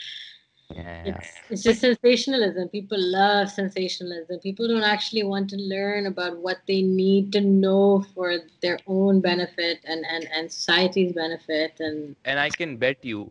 [0.74, 1.02] yeah.
[1.04, 2.68] It's, it's just sensationalism.
[2.68, 4.38] People love sensationalism.
[4.40, 9.20] People don't actually want to learn about what they need to know for their own
[9.20, 11.80] benefit and, and, and society's benefit.
[11.80, 13.30] And and I can bet you,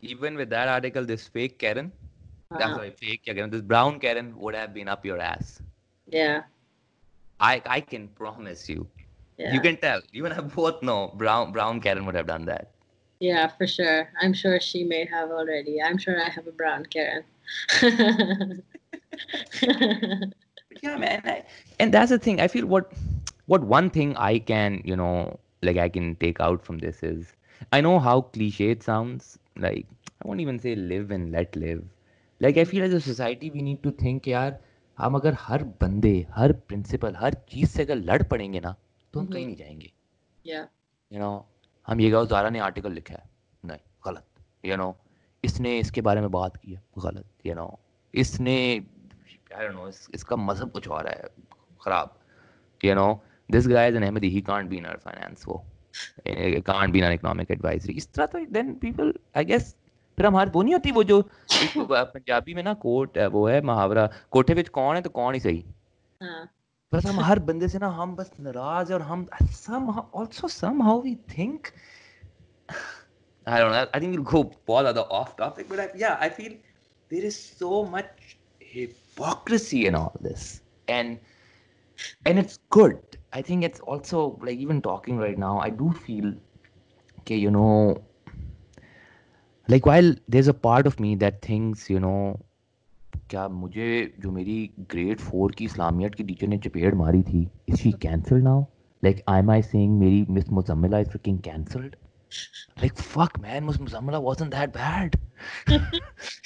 [0.00, 1.92] even with that article, this fake Karen,
[2.50, 2.58] uh-huh.
[2.58, 5.60] that's why fake Karen, this brown Karen would have been up your ass.
[6.06, 6.42] Yeah.
[7.40, 8.86] I I can promise you.
[9.38, 9.52] Yeah.
[9.54, 10.00] You can tell.
[10.12, 12.70] You and I both know Brown Brown Karen would have done that.
[13.21, 14.09] Yeah, for sure.
[14.21, 15.81] I'm sure she may have already.
[15.81, 17.23] I'm sure I have a brown Karen.
[20.83, 21.21] yeah, man.
[21.25, 21.43] I,
[21.79, 22.39] and that's the thing.
[22.39, 22.91] I feel what
[23.47, 27.33] what one thing I can, you know, like I can take out from this is
[27.71, 29.39] I know how cliche it sounds.
[29.57, 29.87] Like
[30.21, 31.83] I won't even say live and let live.
[32.39, 34.59] Like I feel as a society we need to think यार
[34.99, 38.75] हम अगर हर बंदे हर principal हर चीज से अगर लड़ पड़ेंगे ना
[39.13, 39.91] तो हम कहीं नहीं जाएंगे
[41.13, 41.31] यू नो
[41.86, 43.28] हम ये गाओ जारा ने आर्टिकल लिखा है।
[43.64, 44.24] नहीं गलत।
[44.64, 44.94] यू नो
[45.44, 47.78] इसने इसके बारे में बात की है। गलत यू नो
[48.14, 48.56] इसने
[49.52, 51.22] नो इस, इसका मज़हब कुछ और है
[51.84, 52.18] खराब।
[52.80, 55.64] You know this guy is an Ahmadi he can't be in our finance वो।
[56.28, 59.74] Can't be in economic advisory इस तरह तो देन पीपल आई गेस
[60.18, 61.20] फिर हमारी वो नहीं होती वो जो
[61.92, 65.64] पंजाबी में ना कोट वो है मुहावरा। कोठे विच कौन है तो कौन ही सही।
[66.22, 66.48] हाँ.
[66.93, 69.25] बस हम हर बंदे से ना हम बस नाराज और हम
[69.59, 71.71] somehow also somehow we think
[73.47, 74.41] I don't know I think we'll go
[74.75, 76.55] all other off topic but I, yeah I feel
[77.09, 81.19] there is so much hypocrisy in all this and
[82.25, 86.33] and it's good I think it's also like even talking right now I do feel
[87.19, 88.01] okay you know
[89.67, 92.39] like while there's a part of me that thinks you know
[93.32, 94.58] क्या मुझे जो मेरी
[94.90, 98.64] grade four की इस्लामियत की teacher ने चपेड़ मारी थी is she cancel now
[99.02, 101.96] like I my saying मेरी miss Muzammila is freaking cancelled
[102.82, 105.16] like fuck man miss muzammila wasn't that bad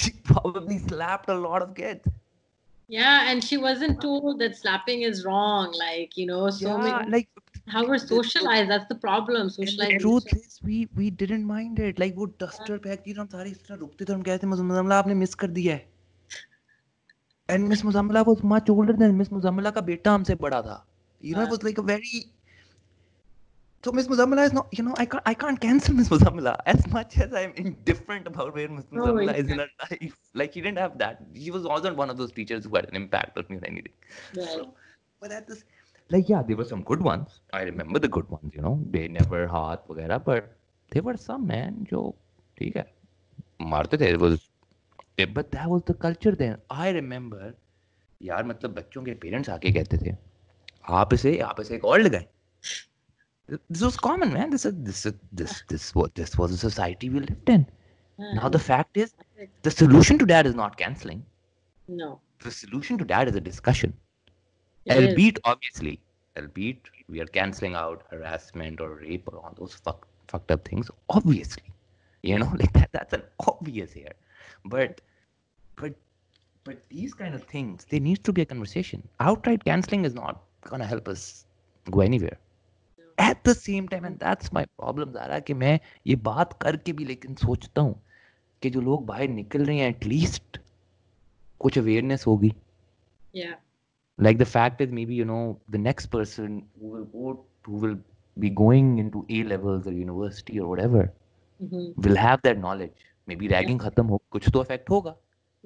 [0.04, 2.14] she probably slapped a lot of kids
[2.90, 7.10] yeah and she wasn't told that slapping is wrong like you know so yeah, many
[7.10, 7.28] like
[7.74, 12.02] how we're socialized that's the problem socialized the truth is we we didn't mind it
[12.04, 15.14] like वो duster pack की हम सारे इस तरह रुकते थे हम कहते मुजम्मिला आपने
[15.22, 15.95] मिस कर दिया है
[17.48, 20.82] and Miss Muzammila was much older than Miss Muzammila का बेटा हमसे बड़ा था
[21.20, 22.24] you know it was like a very
[23.84, 26.86] so Miss Muzammila is not you know I can't I can't cancel Miss Muzammila as
[26.94, 30.60] much as I'm indifferent about where Miss Muzammila oh, is in her life like she
[30.60, 33.46] didn't have that she was wasn't one of those teachers who had an impact on
[33.48, 33.92] me or anything
[34.36, 34.48] right.
[34.48, 34.74] so,
[35.20, 35.64] but at this
[36.10, 39.06] like yeah there were some good ones I remember the good ones you know they
[39.08, 40.52] never वगैरह but
[40.90, 42.02] there were some man जो
[42.58, 42.86] ठीक है
[43.74, 44.38] मारते थे it was
[45.19, 47.53] but that was the culture then I remember
[48.21, 50.15] यार मतलब बच्चों के पेरेंट्स आके कहते थे
[50.99, 52.25] आप इसे आप इसे एक और लगाएं
[53.69, 54.99] this was common man this is this
[55.39, 57.65] this this what this was a society we lived in
[58.19, 59.13] now the fact is
[59.67, 61.23] the solution to that is not canceling
[61.87, 62.09] no
[62.45, 63.93] the solution to that is a discussion
[64.85, 65.41] it albeit is.
[65.43, 65.99] obviously
[66.37, 70.91] albeit we are canceling out harassment or rape or all those fuck, fucked up things
[71.09, 71.73] obviously
[72.23, 74.15] you know like that that's an obvious here
[74.65, 75.01] but
[75.81, 75.93] but
[76.63, 80.41] but these kind of things there needs to be a conversation outright canceling is not
[80.69, 81.45] going to help us
[81.91, 82.37] go anywhere
[83.17, 87.05] at the same time and that's my problem Zaara कि मैं ये बात करके भी
[87.05, 87.95] लेकिन सोचता हूँ
[88.63, 90.59] कि जो लोग बाहर निकल रहे हैं एटलीस्ट
[91.59, 92.53] कुछ awareness होगी
[93.33, 93.55] Yeah.
[94.19, 97.97] like the fact is maybe you know the next person who will go who will
[98.43, 101.03] be going into A levels or university or whatever
[101.59, 105.16] hmm will have that knowledge maybe ragging khatam to effect hoga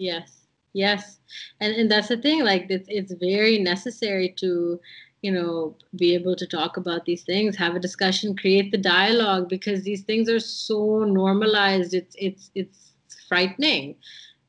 [0.00, 0.46] Yes.
[0.72, 1.18] Yes.
[1.60, 2.42] And and that's the thing.
[2.42, 4.80] Like it's it's very necessary to,
[5.20, 9.48] you know, be able to talk about these things, have a discussion, create the dialogue
[9.48, 11.92] because these things are so normalized.
[11.92, 12.94] It's it's it's
[13.28, 13.96] frightening.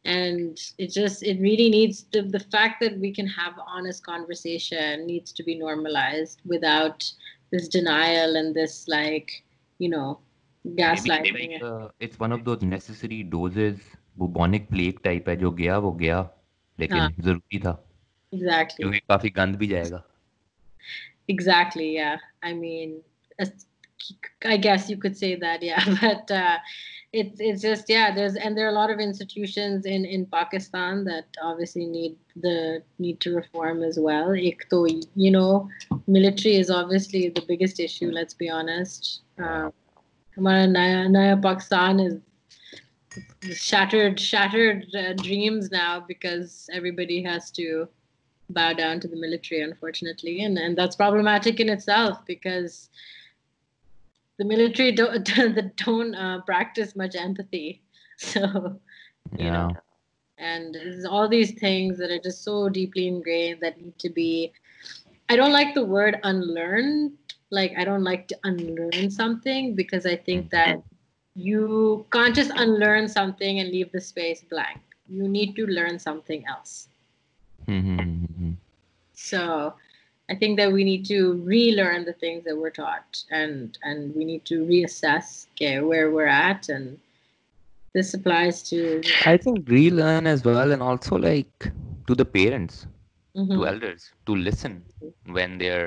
[0.05, 5.05] And it just it really needs the the fact that we can have honest conversation
[5.05, 7.11] needs to be normalized without
[7.51, 9.43] this denial and this like,
[9.79, 10.19] you know,
[10.63, 11.33] maybe, gaslighting.
[11.33, 13.79] maybe uh, it's one of those necessary doses
[14.20, 16.20] bubonic plague type है जो गया वो गया
[16.80, 17.14] लेकिन हाँ.
[17.20, 17.78] जरूरी था
[18.34, 18.76] Exactly.
[18.76, 20.02] क्योंकि काफी गंद भी जाएगा
[21.28, 22.18] Exactly, yeah.
[22.42, 23.00] I mean,
[23.40, 23.66] as-
[24.44, 25.84] I guess you could say that, yeah.
[26.00, 26.58] But uh,
[27.12, 28.14] it's it's just yeah.
[28.14, 32.82] There's and there are a lot of institutions in in Pakistan that obviously need the
[32.98, 34.32] need to reform as well.
[34.34, 35.68] Ek to, you know,
[36.06, 38.10] military is obviously the biggest issue.
[38.10, 39.22] Let's be honest.
[39.38, 39.72] Um,
[40.38, 42.14] हमारा नया नया Pakistan is
[43.41, 47.87] shattered shattered uh, dreams now because everybody has to
[48.49, 50.43] bow down to the military unfortunately.
[50.43, 52.89] And and that's problematic in itself because
[54.37, 55.29] the military don't
[55.77, 57.81] don't uh, practice much empathy.
[58.17, 58.79] So
[59.35, 59.51] you yeah.
[59.51, 59.71] know
[60.41, 60.75] and
[61.09, 64.51] all these things that are just so deeply ingrained that need to be
[65.29, 67.13] i don't like the word unlearned.
[67.51, 70.81] Like i don't like to unlearn something because i think that
[71.35, 76.45] you can't just unlearn something and leave the space blank you need to learn something
[76.47, 76.87] else
[77.67, 78.55] Mhm.
[79.13, 79.73] so
[80.29, 84.25] I think that we need to relearn the things that we're taught and and we
[84.25, 86.99] need to reassess okay, where we're at and
[87.93, 91.71] this applies to I think relearn as well and also like
[92.07, 92.87] to the parents
[93.35, 93.53] Mhm.
[93.55, 94.83] to elders to listen
[95.25, 95.83] when their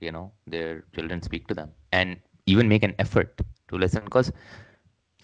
[0.00, 2.16] you know their children speak to them and
[2.46, 4.32] even make an effort to listen because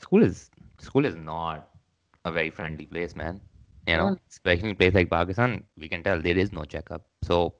[0.02, 1.68] school is school is not
[2.24, 3.40] a very friendly place, man.
[3.86, 4.18] You know, oh.
[4.30, 7.06] especially in a place like Pakistan, we can tell there is no checkup.
[7.22, 7.54] So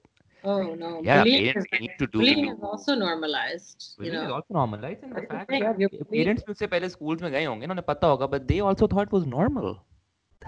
[0.45, 1.01] Oh no!
[1.05, 2.18] Yeah, bullying parents is, need to do.
[2.18, 3.95] Bullying is also normalized.
[3.97, 4.26] Bullying you know?
[4.26, 7.66] is also normalized, and the fact that your parents मुझसे पहले schools में गए होंगे
[7.66, 9.76] ना उन्हें पता होगा, but they also thought it was normal.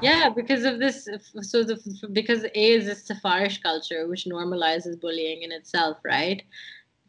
[0.02, 1.08] Yeah, because of this,
[1.42, 6.42] so the because A is a sifarish culture which normalizes bullying in itself, right?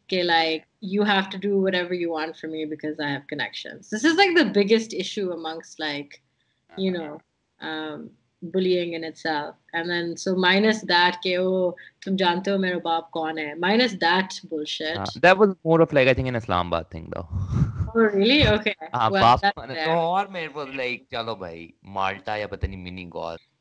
[0.06, 3.90] okay, like you have to do whatever you want for me because I have connections.
[3.90, 6.22] This is like the biggest issue amongst like,
[6.70, 6.80] uh-huh.
[6.80, 7.20] you know,
[7.60, 8.10] um,
[8.42, 9.56] bullying in itself.
[9.72, 13.54] And then so minus that ke oh, tum jante baap kaun hai.
[13.54, 14.96] Minus that bullshit.
[14.96, 17.28] Uh, that was more of like I think an Islamabad thing though.
[17.94, 18.46] Oh, really?
[18.46, 18.74] Okay.
[18.80, 18.90] Like.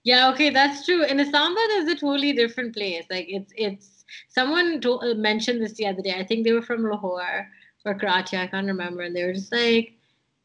[0.03, 1.05] Yeah, okay, that's true.
[1.05, 3.05] In Islamabad is a totally different place.
[3.09, 3.94] Like it's it's
[4.29, 6.15] someone to, uh, mentioned this the other day.
[6.17, 7.47] I think they were from Lahore
[7.85, 8.37] or Karachi.
[8.37, 9.93] I can't remember, and they were just like,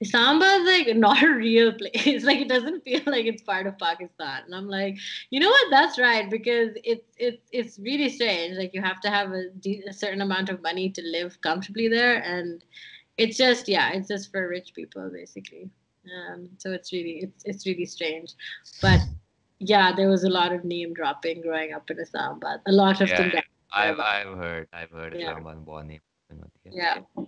[0.01, 2.25] Islamabad is like not a real place.
[2.25, 4.43] like it doesn't feel like it's part of Pakistan.
[4.47, 4.97] And I'm like,
[5.31, 5.71] you know what?
[5.71, 8.57] That's right because it's it's it's really strange.
[8.57, 11.89] Like you have to have a, de- a certain amount of money to live comfortably
[11.89, 12.65] there, and
[13.19, 15.71] it's just yeah, it's just for rich people basically.
[16.07, 18.33] Um, so it's really it's it's really strange,
[18.81, 19.01] but
[19.60, 22.62] yeah, there was a lot of name dropping growing up in Islamabad.
[22.68, 23.28] A lot of them.
[23.28, 23.51] Yeah, got-
[23.84, 25.30] I've I've heard I've heard Yeah.
[25.30, 26.01] Islamabad में बहुत name
[26.41, 27.28] होती है Yeah.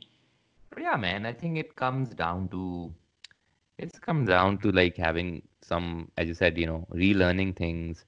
[0.71, 2.63] But yeah, man, I think it comes down to
[3.86, 8.03] it comes down to like having some, as you said, you know, relearning things.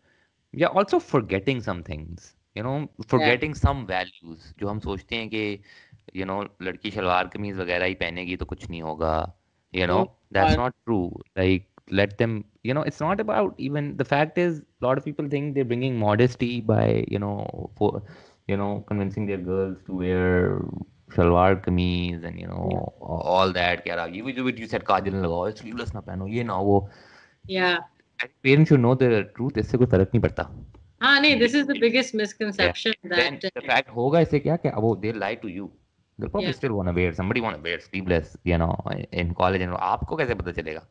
[0.64, 2.36] Yeah, also forgetting some things.
[2.56, 2.78] You know,
[3.14, 4.54] forgetting some values.
[4.60, 5.44] जो हम सोचते हैं कि
[6.20, 9.14] you know लड़की शलवार कमीज वगैरह ही पहनेगी तो कुछ नहीं होगा.
[9.74, 10.62] You know, Oh, that's God.
[10.64, 11.12] not true.
[11.42, 11.68] Like
[12.00, 12.34] let them.
[12.64, 15.70] You know, it's not about even the fact is a lot of people think they're
[15.74, 16.84] bringing modesty by
[17.16, 17.36] you know
[17.82, 17.92] for
[18.48, 20.62] you know convincing their girls to wear
[21.16, 22.66] salwar kameez and you know
[23.36, 26.02] all that क्या रहा ये भी जो भी you said काजल ना लगाओ sleeveless ना
[26.10, 26.76] पहनो ये ना वो
[27.58, 27.78] Yeah.
[28.46, 30.50] parents should know the truth इससे कोई फर्क नहीं पड़ता
[31.02, 33.52] Ah, nee, this is the biggest misconception then that.
[33.58, 35.68] the fact होगा इससे क्या क्या वो they lie to you
[36.20, 36.58] they'll probably Yeah.
[36.62, 38.72] still want to wear somebody want to wear sleeveless you know
[39.24, 40.86] in college and आपको कैसे पता चलेगा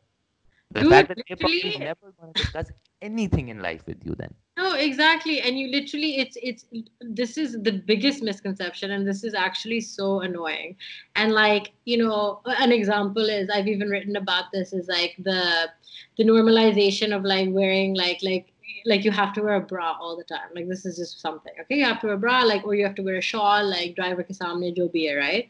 [0.74, 2.70] The Dude, fact that literally- never going to discuss
[3.02, 5.40] anything in life with you then No, exactly.
[5.40, 6.64] And you literally, it's, it's,
[7.00, 8.92] this is the biggest misconception.
[8.92, 10.76] And this is actually so annoying.
[11.16, 15.70] And like, you know, an example is I've even written about this is like the,
[16.18, 18.52] the normalization of like wearing like, like,
[18.86, 20.50] like you have to wear a bra all the time.
[20.54, 21.52] Like this is just something.
[21.62, 21.78] Okay.
[21.78, 23.96] You have to wear a bra, like, or you have to wear a shawl, like
[23.96, 25.48] driver ke samne jo bhi hai, right?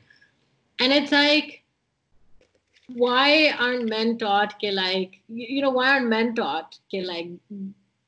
[0.78, 1.63] And it's like,
[2.89, 7.28] why aren't men taught ke like you know why aren't men taught ke like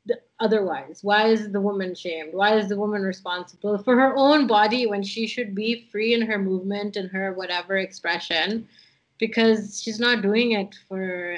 [0.07, 1.01] the, otherwise?
[1.03, 2.35] Why is the woman shamed?
[2.35, 6.23] Why is the woman responsible for her own body when she should be free in
[6.23, 8.69] her movement and her whatever expression?
[9.19, 11.37] Because she's not doing it for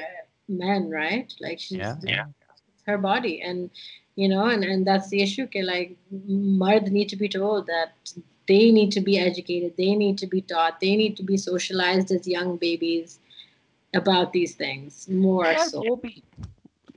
[0.49, 1.33] men, right?
[1.41, 2.25] Like she's Yeah, yeah.
[2.87, 3.71] her body, and
[4.17, 5.45] you know, and and that's the issue.
[5.45, 7.93] Okay, like mard need to be told that
[8.49, 12.11] they need to be educated, they need to be taught, they need to be socialized
[12.11, 13.21] as young babies
[13.95, 15.89] about these things more यार so.
[15.89, 16.23] वो भी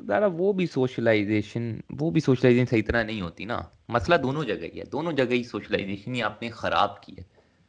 [0.01, 3.57] दादा वो भी socialisation वो भी socialisation सही तरह नहीं होती ना।
[3.91, 7.25] मसला दोनों जगह ही है दोनों जगह ही सोशलाइजेशन ही आपने खराब की है।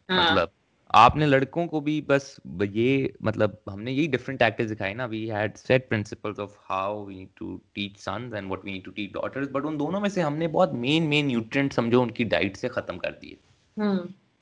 [0.09, 0.51] हाँ, मतलब
[0.95, 5.55] आपने लड़कों को भी बस ये मतलब हमने यही डिफरेंट टैक्टिक्स दिखाई ना we had
[5.57, 9.13] set principles of how we need to teach sons and what we need to teach
[9.13, 12.69] daughters but उन दोनों में से हमने बहुत मेन मेन न्यूट्रिएंट समझो उनकी डाइट से
[12.69, 13.39] खत्म कर दिए।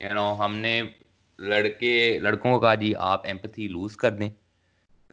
[0.05, 0.95] यू नो हमने
[1.41, 4.29] लड़के लड़कों को जी आप एम्पैथी लूज कर दें।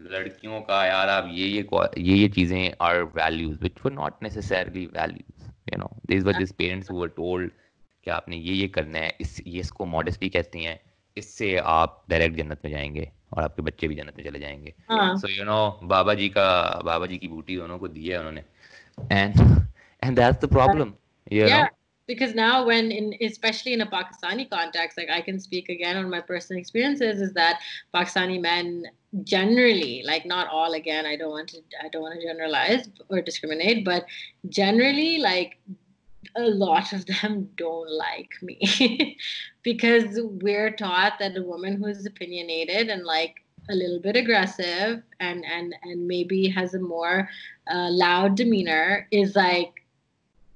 [0.03, 1.67] लड़कियों का यार आप ये ये
[1.99, 6.53] ये ये चीज़ें are values which were not necessarily values you know this were this
[6.53, 7.51] parents who were told
[8.07, 10.79] कि आपने ये ये करना है इस ये इसको मॉडेस्टी कहते हैं
[11.17, 15.29] इससे आप डायरेक्ट जन्नत में जाएँगे और आपके बच्चे भी जन्नत में चले जाएँगे। सो
[15.29, 16.49] यू नो बाबा जी का
[16.85, 18.45] बाबा जी की बूटी दोनों को दी है उन्होंने।
[19.13, 19.35] And
[20.03, 20.93] and that's the problem
[21.33, 21.65] you know
[22.09, 26.11] because now when in especially in a pakistani context like i can speak again on
[26.11, 27.61] my personal experiences is that
[27.95, 28.85] pakistani men
[29.23, 33.21] generally like not all again i don't want to i don't want to generalize or
[33.21, 34.05] discriminate but
[34.49, 35.59] generally like
[36.37, 39.17] a lot of them don't like me.
[39.63, 43.35] Because we're taught that a woman who is opinionated and like
[43.69, 47.29] a little bit aggressive and and and maybe has a more
[47.71, 49.78] uh, loud demeanor is like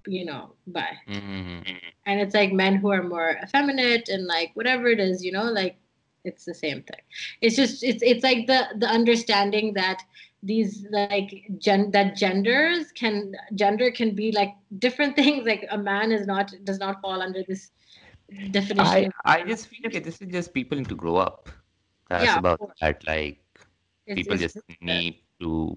[0.07, 1.92] you know bye Mm-hmm.
[2.07, 5.44] and it's like men who are more effeminate and like whatever it is you know
[5.44, 5.76] like
[6.24, 7.00] it's the same thing
[7.40, 10.03] it's just it's it's like the the understanding that
[10.42, 16.12] these like gen that genders can gender can be like different things like a man
[16.12, 17.70] is not does not fall under this
[18.50, 21.48] definition I I just feel like this is just people need to grow up.
[22.09, 23.05] That's Yeah, about that.
[23.07, 23.40] Like
[24.07, 25.74] it's- people it's just need to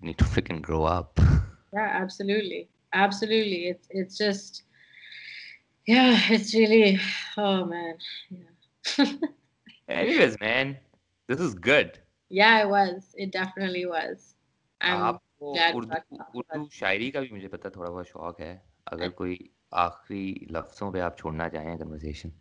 [0.00, 1.18] need to freaking grow up.
[1.72, 4.63] yeah absolutely absolutely it's it's just
[5.87, 6.99] yeah it's really
[7.37, 7.95] oh man
[8.29, 9.05] yeah
[9.89, 10.77] Anyways, man,
[11.29, 11.99] this is good.
[12.31, 14.21] yeah it was it definitely was
[14.81, 18.07] i'm आपको glad we Urdu talked about Urdu शायरी का भी मुझे पता थोड़ा बहुत
[18.07, 18.53] शौक है
[18.93, 19.35] अगर कोई
[19.81, 22.31] आखिरी लफ्जों पे आप छोड़ना चाहें conversation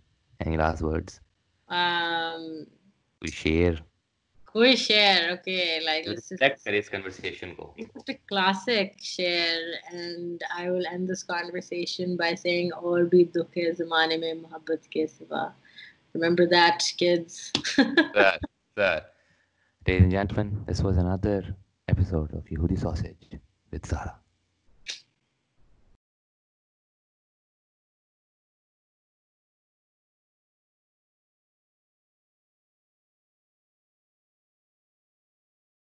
[0.41, 1.21] any last words
[1.69, 2.47] um
[3.23, 3.83] कोई शेर
[4.53, 9.63] कोई share okay like let's just reflect करे इस कन्वर्सेशन को It's a classic share,
[9.93, 14.83] and I will end this conversation by saying, "और भी दुख है ज़माने में मोहब्बत
[14.93, 15.45] के सिवा."
[16.17, 17.39] Remember that, kids.
[18.19, 18.45] that,
[18.77, 19.09] that.
[19.87, 21.57] Ladies and gentlemen, this was another
[21.89, 23.41] episode of Yehudi Sausage
[23.71, 24.13] with Zara.